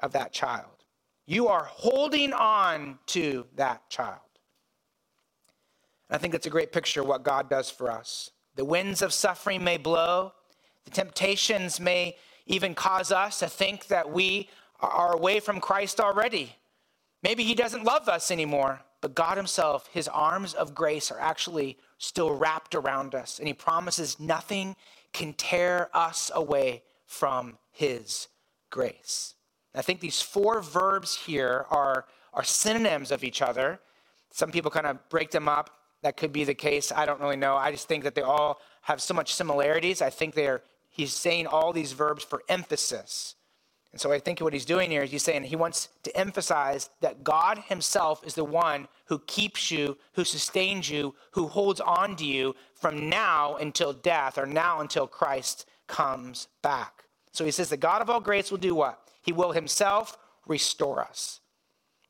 [0.00, 0.66] of that child.
[1.26, 4.18] You are holding on to that child.
[6.08, 8.30] And I think that's a great picture of what God does for us.
[8.56, 10.32] The winds of suffering may blow,
[10.84, 12.16] the temptations may
[12.46, 14.48] even cause us to think that we
[14.80, 16.56] are away from Christ already.
[17.22, 21.78] Maybe He doesn't love us anymore, but God Himself, His arms of grace are actually
[21.98, 24.76] still wrapped around us, and He promises nothing
[25.12, 28.28] can tear us away from His
[28.70, 29.34] grace.
[29.74, 33.80] I think these four verbs here are, are synonyms of each other.
[34.30, 35.70] Some people kind of break them up.
[36.02, 36.92] That could be the case.
[36.92, 37.56] I don't really know.
[37.56, 40.02] I just think that they all have so much similarities.
[40.02, 40.62] I think they're
[40.94, 43.34] he's saying all these verbs for emphasis.
[43.92, 46.90] And so I think what he's doing here is he's saying he wants to emphasize
[47.00, 52.16] that God himself is the one who keeps you, who sustains you, who holds on
[52.16, 57.04] to you from now until death or now until Christ comes back.
[57.32, 59.00] So he says the God of all grace will do what?
[59.22, 60.16] He will himself
[60.46, 61.40] restore us.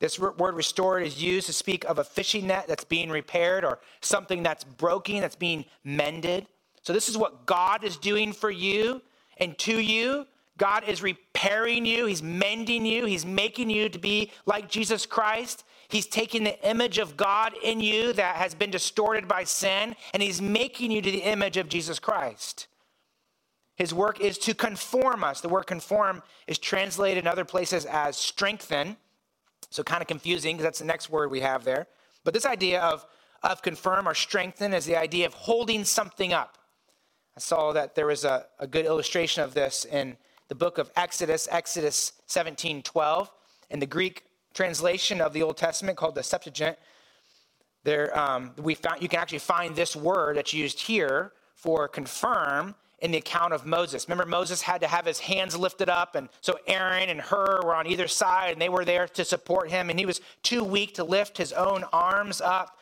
[0.00, 3.78] This word restored is used to speak of a fishing net that's being repaired or
[4.00, 6.46] something that's broken, that's being mended.
[6.84, 9.02] So, this is what God is doing for you
[9.38, 10.26] and to you.
[10.58, 15.64] God is repairing you, He's mending you, He's making you to be like Jesus Christ.
[15.88, 20.22] He's taking the image of God in you that has been distorted by sin, and
[20.22, 22.68] He's making you to the image of Jesus Christ.
[23.76, 25.40] His work is to conform us.
[25.40, 28.96] The word conform is translated in other places as strengthen.
[29.70, 31.86] So, kind of confusing because that's the next word we have there.
[32.24, 33.06] But this idea of,
[33.42, 36.58] of confirm or strengthen is the idea of holding something up.
[37.36, 40.16] I saw that there was a, a good illustration of this in
[40.48, 43.30] the book of Exodus, Exodus 17 12.
[43.70, 46.78] In the Greek translation of the Old Testament called the Septuagint,
[47.82, 52.74] there, um, we found, you can actually find this word that's used here for confirm
[53.00, 54.08] in the account of Moses.
[54.08, 57.74] Remember, Moses had to have his hands lifted up, and so Aaron and Hur were
[57.74, 60.94] on either side, and they were there to support him, and he was too weak
[60.94, 62.78] to lift his own arms up.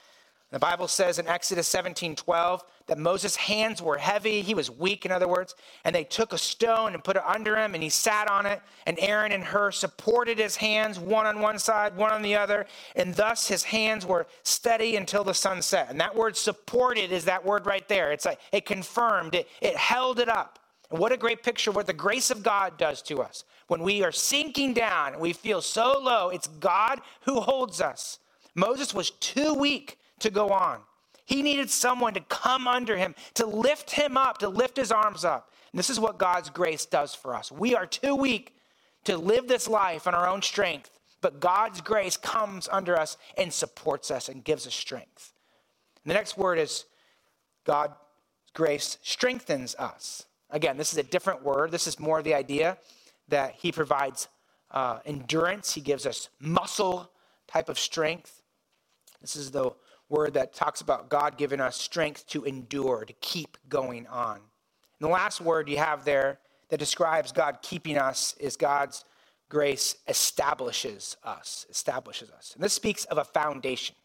[0.52, 4.42] The Bible says in Exodus 17 12 that Moses' hands were heavy.
[4.42, 5.54] He was weak, in other words.
[5.82, 8.60] And they took a stone and put it under him, and he sat on it.
[8.86, 12.66] And Aaron and Hur supported his hands, one on one side, one on the other.
[12.94, 15.88] And thus his hands were steady until the sun set.
[15.88, 18.12] And that word supported is that word right there.
[18.12, 20.58] It's like it confirmed, it, it held it up.
[20.90, 23.44] And what a great picture what the grace of God does to us.
[23.68, 28.18] When we are sinking down we feel so low, it's God who holds us.
[28.54, 30.80] Moses was too weak to go on.
[31.24, 35.24] He needed someone to come under him, to lift him up, to lift his arms
[35.24, 35.50] up.
[35.72, 37.52] And this is what God's grace does for us.
[37.52, 38.54] We are too weak
[39.04, 43.52] to live this life on our own strength, but God's grace comes under us and
[43.52, 45.32] supports us and gives us strength.
[46.04, 46.84] And the next word is
[47.64, 47.94] God's
[48.54, 50.26] grace strengthens us.
[50.50, 51.70] Again, this is a different word.
[51.70, 52.76] This is more the idea
[53.28, 54.28] that He provides
[54.70, 57.10] uh, endurance, He gives us muscle
[57.46, 58.42] type of strength.
[59.20, 59.70] This is the
[60.12, 64.36] word that talks about God giving us strength to endure, to keep going on.
[64.36, 64.44] And
[65.00, 66.38] the last word you have there
[66.68, 69.04] that describes God keeping us is God's
[69.48, 72.52] grace establishes us, establishes us.
[72.54, 73.96] And this speaks of a foundation.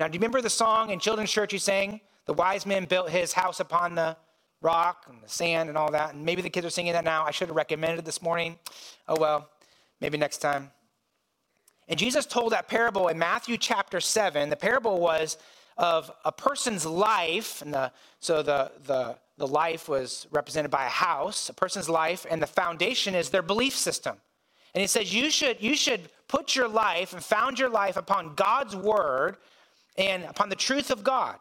[0.00, 2.00] Now, do you remember the song in children's church you sang?
[2.26, 4.16] The wise man built his house upon the
[4.60, 6.14] rock and the sand and all that.
[6.14, 7.24] And maybe the kids are singing that now.
[7.24, 8.58] I should have recommended it this morning.
[9.08, 9.48] Oh well,
[10.00, 10.70] maybe next time.
[11.88, 14.50] And Jesus told that parable in Matthew chapter 7.
[14.50, 15.38] The parable was
[15.76, 17.62] of a person's life.
[17.62, 22.26] And the, so the, the, the life was represented by a house, a person's life,
[22.28, 24.16] and the foundation is their belief system.
[24.74, 28.34] And he says, you should, you should put your life and found your life upon
[28.34, 29.36] God's word
[29.96, 31.36] and upon the truth of God.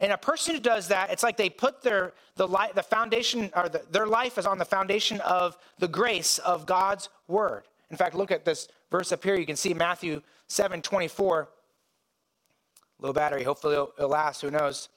[0.00, 3.50] And a person who does that, it's like they put their the, li- the foundation
[3.54, 7.64] or the, their life is on the foundation of the grace of God's word.
[7.90, 9.34] In fact, look at this verse up here.
[9.34, 11.48] You can see Matthew 7 24.
[13.00, 13.42] Low battery.
[13.42, 14.42] Hopefully it'll, it'll last.
[14.42, 14.88] Who knows?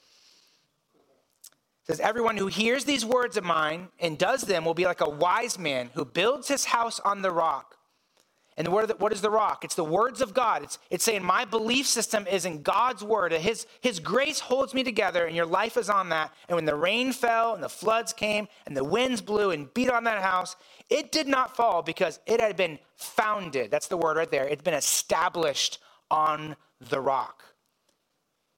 [1.82, 5.02] It says, Everyone who hears these words of mine and does them will be like
[5.02, 7.78] a wise man who builds his house on the rock.
[8.58, 9.66] And what, what is the rock?
[9.66, 10.64] It's the words of God.
[10.64, 13.34] It's, it's saying my belief system is in God's word.
[13.34, 16.34] His, his grace holds me together, and your life is on that.
[16.48, 19.90] And when the rain fell and the floods came and the winds blew and beat
[19.90, 20.56] on that house,
[20.90, 23.72] it did not fall because it had been founded.
[23.72, 24.48] That's the word right there.
[24.48, 25.80] It's been established
[26.10, 27.44] on the rock.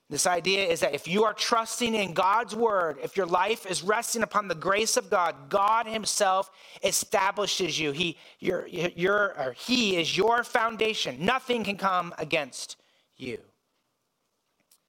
[0.09, 3.83] This idea is that if you are trusting in God's word, if your life is
[3.83, 6.49] resting upon the grace of God, God Himself
[6.81, 7.91] establishes you.
[7.91, 11.25] He, he is your foundation.
[11.25, 12.77] Nothing can come against
[13.17, 13.39] you.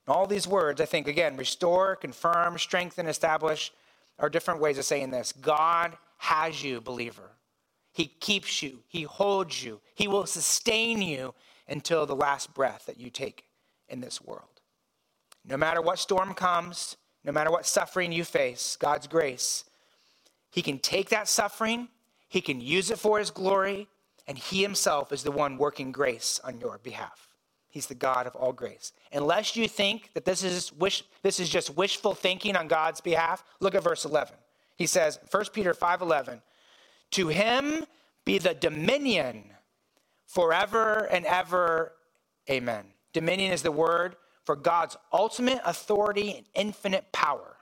[0.07, 3.73] All these words, I think, again, restore, confirm, strengthen, establish,
[4.21, 5.33] are different ways of saying this.
[5.33, 7.33] God has you, believer.
[7.93, 11.35] He keeps you, He holds you, He will sustain you
[11.67, 13.45] until the last breath that you take
[13.89, 14.58] in this world.
[15.49, 19.65] No matter what storm comes, no matter what suffering you face, God's grace,
[20.51, 21.89] He can take that suffering,
[22.29, 23.89] He can use it for His glory,
[24.27, 27.29] and He Himself is the one working grace on your behalf.
[27.71, 28.93] He's the God of all grace.
[29.13, 33.45] Unless you think that this is, wish, this is just wishful thinking on God's behalf,
[33.61, 34.35] look at verse 11.
[34.77, 36.41] He says, 1 Peter 5:11,
[37.13, 37.87] "To him
[38.25, 39.55] be the dominion
[40.27, 41.95] forever and ever.
[42.51, 44.17] Amen." Dominion is the word
[44.49, 47.59] for God's ultimate authority and infinite power.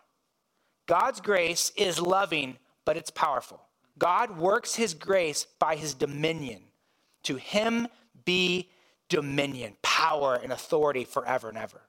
[0.87, 3.61] God's grace is loving, but it's powerful.
[3.99, 6.63] God works his grace by his dominion.
[7.25, 7.89] To him
[8.25, 8.71] be
[9.09, 11.81] dominion, power, and authority forever and ever.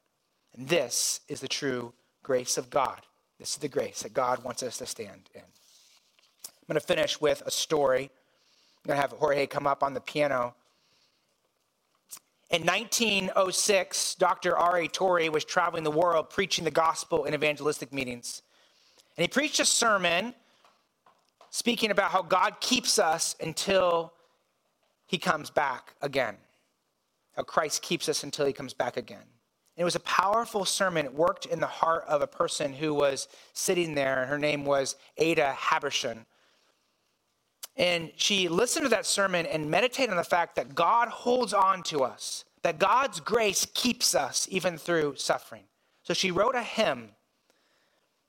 [0.56, 1.94] And this is the true
[2.24, 3.02] grace of God.
[3.38, 5.42] This is the grace that God wants us to stand in.
[5.42, 8.06] I'm going to finish with a story.
[8.06, 10.56] I'm going to have Jorge come up on the piano.
[12.50, 14.58] In 1906, Dr.
[14.58, 14.88] R.A.
[14.88, 18.42] Torrey was traveling the world preaching the gospel in evangelistic meetings.
[19.18, 20.34] And he preached a sermon
[21.50, 24.14] speaking about how God keeps us until
[25.08, 26.38] he comes back again.
[27.36, 29.18] How Christ keeps us until he comes back again.
[29.20, 31.06] And it was a powerful sermon.
[31.06, 34.22] It worked in the heart of a person who was sitting there.
[34.22, 36.26] and Her name was Ada Habershon.
[37.78, 41.84] And she listened to that sermon and meditated on the fact that God holds on
[41.84, 45.64] to us, that God's grace keeps us even through suffering.
[46.02, 47.10] So she wrote a hymn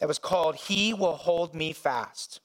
[0.00, 2.40] that was called He Will Hold Me Fast.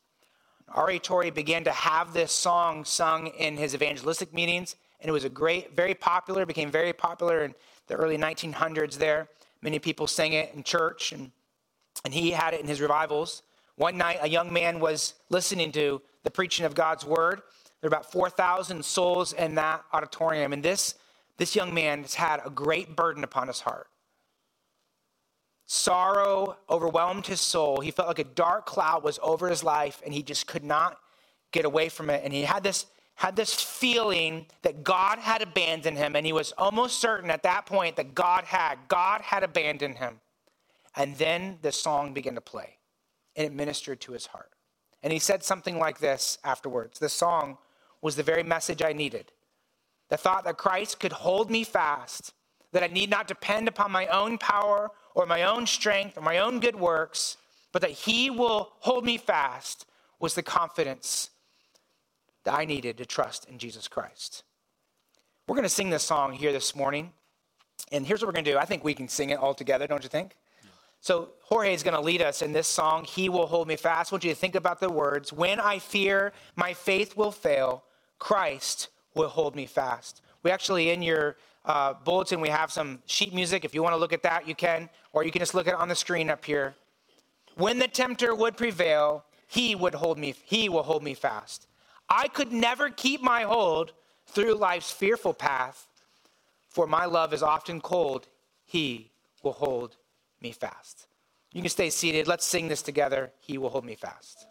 [0.69, 0.97] R.A.
[0.97, 5.29] Torrey began to have this song sung in his evangelistic meetings, and it was a
[5.29, 7.53] great, very popular, became very popular in
[7.87, 9.27] the early 1900s there.
[9.61, 11.31] Many people sang it in church, and,
[12.05, 13.43] and he had it in his revivals.
[13.75, 17.41] One night, a young man was listening to the preaching of God's word.
[17.81, 20.95] There are about 4,000 souls in that auditorium, and this,
[21.37, 23.87] this young man has had a great burden upon his heart.
[25.65, 27.79] Sorrow overwhelmed his soul.
[27.79, 30.97] He felt like a dark cloud was over his life, and he just could not
[31.51, 32.21] get away from it.
[32.23, 36.51] And he had this, had this feeling that God had abandoned him, and he was
[36.57, 38.77] almost certain at that point that God had.
[38.87, 40.19] God had abandoned him.
[40.95, 42.77] And then the song began to play,
[43.35, 44.52] and it ministered to his heart.
[45.03, 47.57] And he said something like this afterwards The song
[48.01, 49.31] was the very message I needed.
[50.09, 52.33] The thought that Christ could hold me fast,
[52.71, 56.39] that I need not depend upon my own power or my own strength or my
[56.39, 57.37] own good works,
[57.71, 59.85] but that He will hold me fast
[60.19, 61.29] was the confidence
[62.45, 64.43] that I needed to trust in Jesus Christ.
[65.47, 67.11] We're going to sing this song here this morning.
[67.91, 68.57] And here's what we're going to do.
[68.57, 70.35] I think we can sing it all together, don't you think?
[71.03, 74.13] So Jorge is going to lead us in this song, He Will Hold Me Fast.
[74.13, 75.33] I want you to think about the words.
[75.33, 77.83] When I fear my faith will fail,
[78.19, 80.21] Christ will hold me fast.
[80.43, 81.35] We actually, in your
[81.65, 83.65] uh, bulletin, we have some sheet music.
[83.65, 85.73] If you want to look at that, you can, or you can just look at
[85.73, 86.73] it on the screen up here.
[87.55, 91.67] When the tempter would prevail, he would hold me, he will hold me fast.
[92.07, 93.91] I could never keep my hold
[94.27, 95.85] through life's fearful path,
[96.69, 98.29] for my love is often cold.
[98.65, 99.11] He
[99.43, 99.97] will hold
[100.43, 101.07] me fast.
[101.53, 102.27] You can stay seated.
[102.27, 103.31] Let's sing this together.
[103.39, 104.47] He will hold me fast.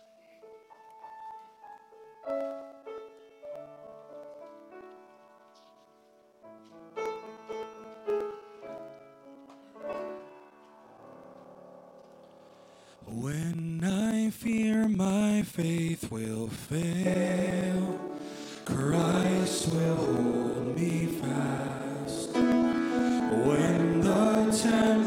[13.07, 18.01] When I fear my faith will fail,
[18.65, 22.35] Christ will hold me fast.
[22.35, 25.02] When the tempter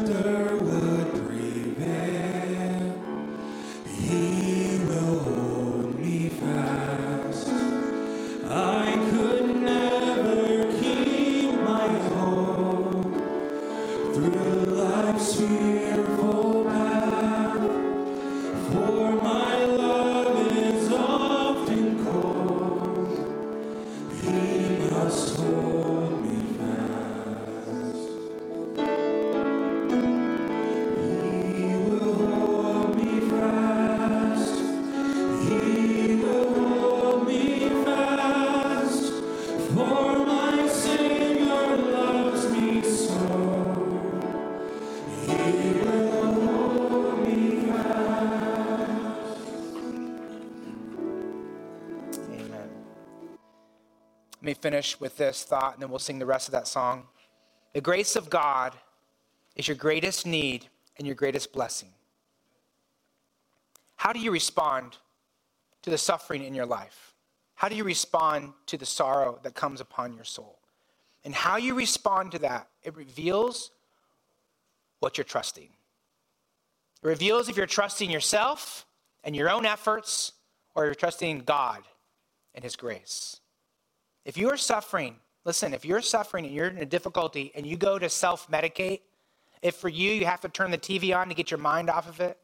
[54.76, 57.04] finish with this thought and then we'll sing the rest of that song.
[57.72, 58.74] The grace of God
[59.54, 60.66] is your greatest need
[60.98, 61.88] and your greatest blessing.
[63.96, 64.98] How do you respond
[65.80, 67.14] to the suffering in your life?
[67.54, 70.58] How do you respond to the sorrow that comes upon your soul?
[71.24, 73.70] And how you respond to that, it reveals
[75.00, 75.70] what you're trusting.
[77.02, 78.84] It reveals if you're trusting yourself
[79.24, 80.32] and your own efforts
[80.74, 81.82] or you're trusting God
[82.54, 83.40] and His grace.
[84.26, 85.14] If you are suffering,
[85.44, 89.02] listen, if you're suffering and you're in a difficulty and you go to self medicate,
[89.62, 92.08] if for you, you have to turn the TV on to get your mind off
[92.08, 92.36] of it,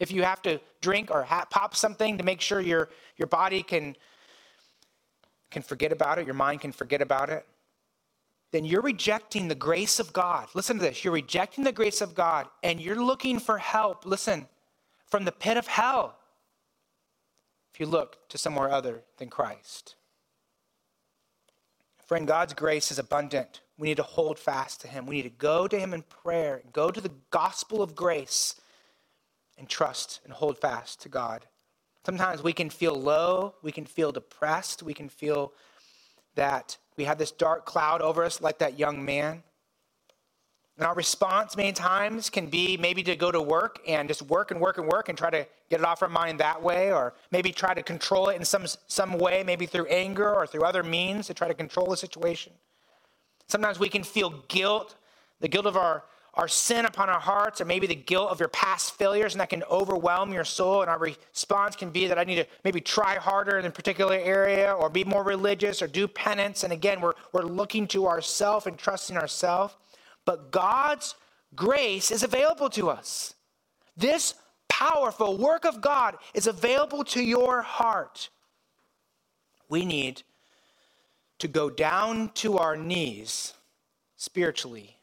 [0.00, 3.62] if you have to drink or ha- pop something to make sure your, your body
[3.62, 3.94] can,
[5.50, 7.46] can forget about it, your mind can forget about it,
[8.50, 10.48] then you're rejecting the grace of God.
[10.54, 11.04] Listen to this.
[11.04, 14.48] You're rejecting the grace of God and you're looking for help, listen,
[15.04, 16.18] from the pit of hell
[17.74, 19.94] if you look to somewhere other than Christ.
[22.08, 23.60] Friend, God's grace is abundant.
[23.76, 25.04] We need to hold fast to Him.
[25.04, 28.58] We need to go to Him in prayer, go to the gospel of grace,
[29.58, 31.44] and trust and hold fast to God.
[32.06, 35.52] Sometimes we can feel low, we can feel depressed, we can feel
[36.34, 39.42] that we have this dark cloud over us, like that young man.
[40.78, 44.52] And our response many times can be maybe to go to work and just work
[44.52, 47.14] and work and work and try to get it off our mind that way, or
[47.32, 50.84] maybe try to control it in some, some way, maybe through anger or through other
[50.84, 52.52] means to try to control the situation.
[53.48, 54.94] Sometimes we can feel guilt,
[55.40, 56.04] the guilt of our,
[56.34, 59.50] our sin upon our hearts, or maybe the guilt of your past failures, and that
[59.50, 60.82] can overwhelm your soul.
[60.82, 64.14] And our response can be that I need to maybe try harder in a particular
[64.14, 66.62] area, or be more religious, or do penance.
[66.62, 69.74] And again, we're, we're looking to ourselves and trusting ourselves.
[70.28, 71.14] But God's
[71.54, 73.32] grace is available to us.
[73.96, 74.34] This
[74.68, 78.28] powerful work of God is available to your heart.
[79.70, 80.24] We need
[81.38, 83.54] to go down to our knees
[84.18, 84.98] spiritually,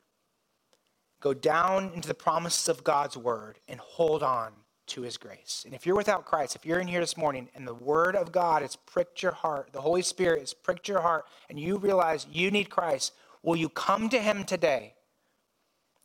[1.21, 4.51] go down into the promises of God's word, and hold on
[4.85, 5.63] to his grace.
[5.65, 8.31] And if you're without Christ, if you're in here this morning and the word of
[8.31, 12.27] God has pricked your heart, the Holy Spirit has pricked your heart, and you realize
[12.31, 14.94] you need Christ, will you come to him today?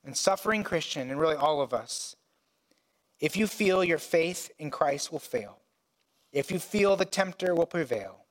[0.04, 2.16] And suffering Christian, and really all of us,
[3.20, 5.58] if you feel your faith in Christ will fail,
[6.32, 8.24] if you feel the tempter will prevail,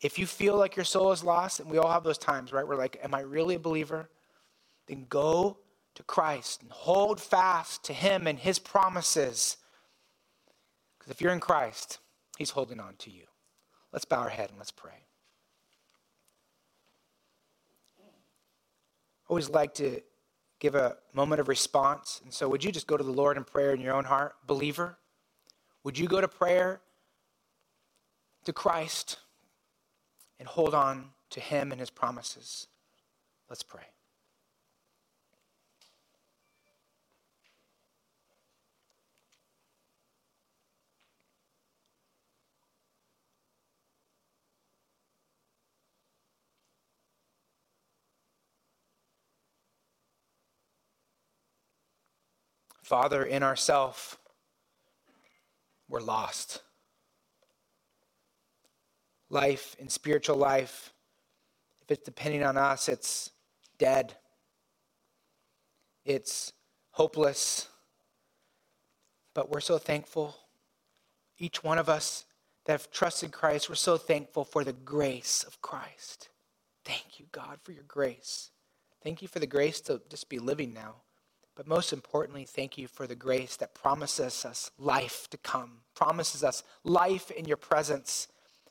[0.00, 2.66] if you feel like your soul is lost, and we all have those times, right?
[2.66, 4.10] We're like, Am I really a believer?
[4.86, 5.58] Then go
[5.94, 9.56] to Christ and hold fast to Him and His promises.
[10.98, 11.98] Because if you're in Christ,
[12.38, 13.24] He's holding on to you.
[13.92, 14.92] Let's bow our head and let's pray.
[18.02, 20.00] I always like to
[20.58, 22.20] give a moment of response.
[22.24, 24.36] And so, would you just go to the Lord in prayer in your own heart,
[24.46, 24.98] believer?
[25.84, 26.80] Would you go to prayer
[28.44, 29.18] to Christ
[30.38, 32.66] and hold on to Him and His promises?
[33.48, 33.84] Let's pray.
[52.86, 54.16] Father, in ourself,
[55.88, 56.62] we're lost.
[59.28, 60.94] Life and spiritual life,
[61.82, 63.32] if it's depending on us, it's
[63.76, 64.14] dead.
[66.04, 66.52] It's
[66.92, 67.66] hopeless.
[69.34, 70.36] But we're so thankful,
[71.38, 72.24] each one of us
[72.66, 76.28] that have trusted Christ, we're so thankful for the grace of Christ.
[76.84, 78.52] Thank you, God, for your grace.
[79.02, 81.02] Thank you for the grace to just be living now.
[81.56, 86.44] But most importantly, thank you for the grace that promises us life to come, promises
[86.44, 88.28] us life in your presence.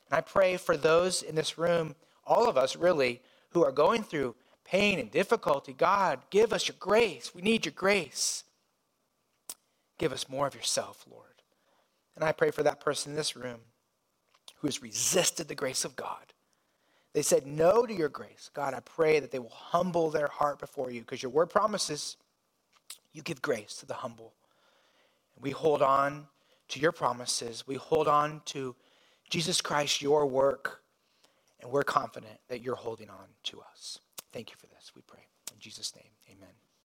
[0.10, 4.04] And I pray for those in this room, all of us really, who are going
[4.04, 5.74] through pain and difficulty.
[5.74, 7.34] God, give us your grace.
[7.34, 8.44] We need your grace.
[9.98, 11.26] Give us more of yourself, Lord.
[12.16, 13.60] And I pray for that person in this room
[14.58, 16.34] who has resisted the grace of God.
[17.14, 18.52] They said no to your grace.
[18.54, 22.18] God, I pray that they will humble their heart before you because your word promises
[23.16, 24.34] you give grace to the humble.
[25.36, 26.28] And we hold on
[26.68, 27.66] to your promises.
[27.66, 28.76] We hold on to
[29.30, 30.82] Jesus Christ, your work,
[31.62, 34.00] and we're confident that you're holding on to us.
[34.32, 35.22] Thank you for this, we pray.
[35.54, 36.65] In Jesus' name, amen.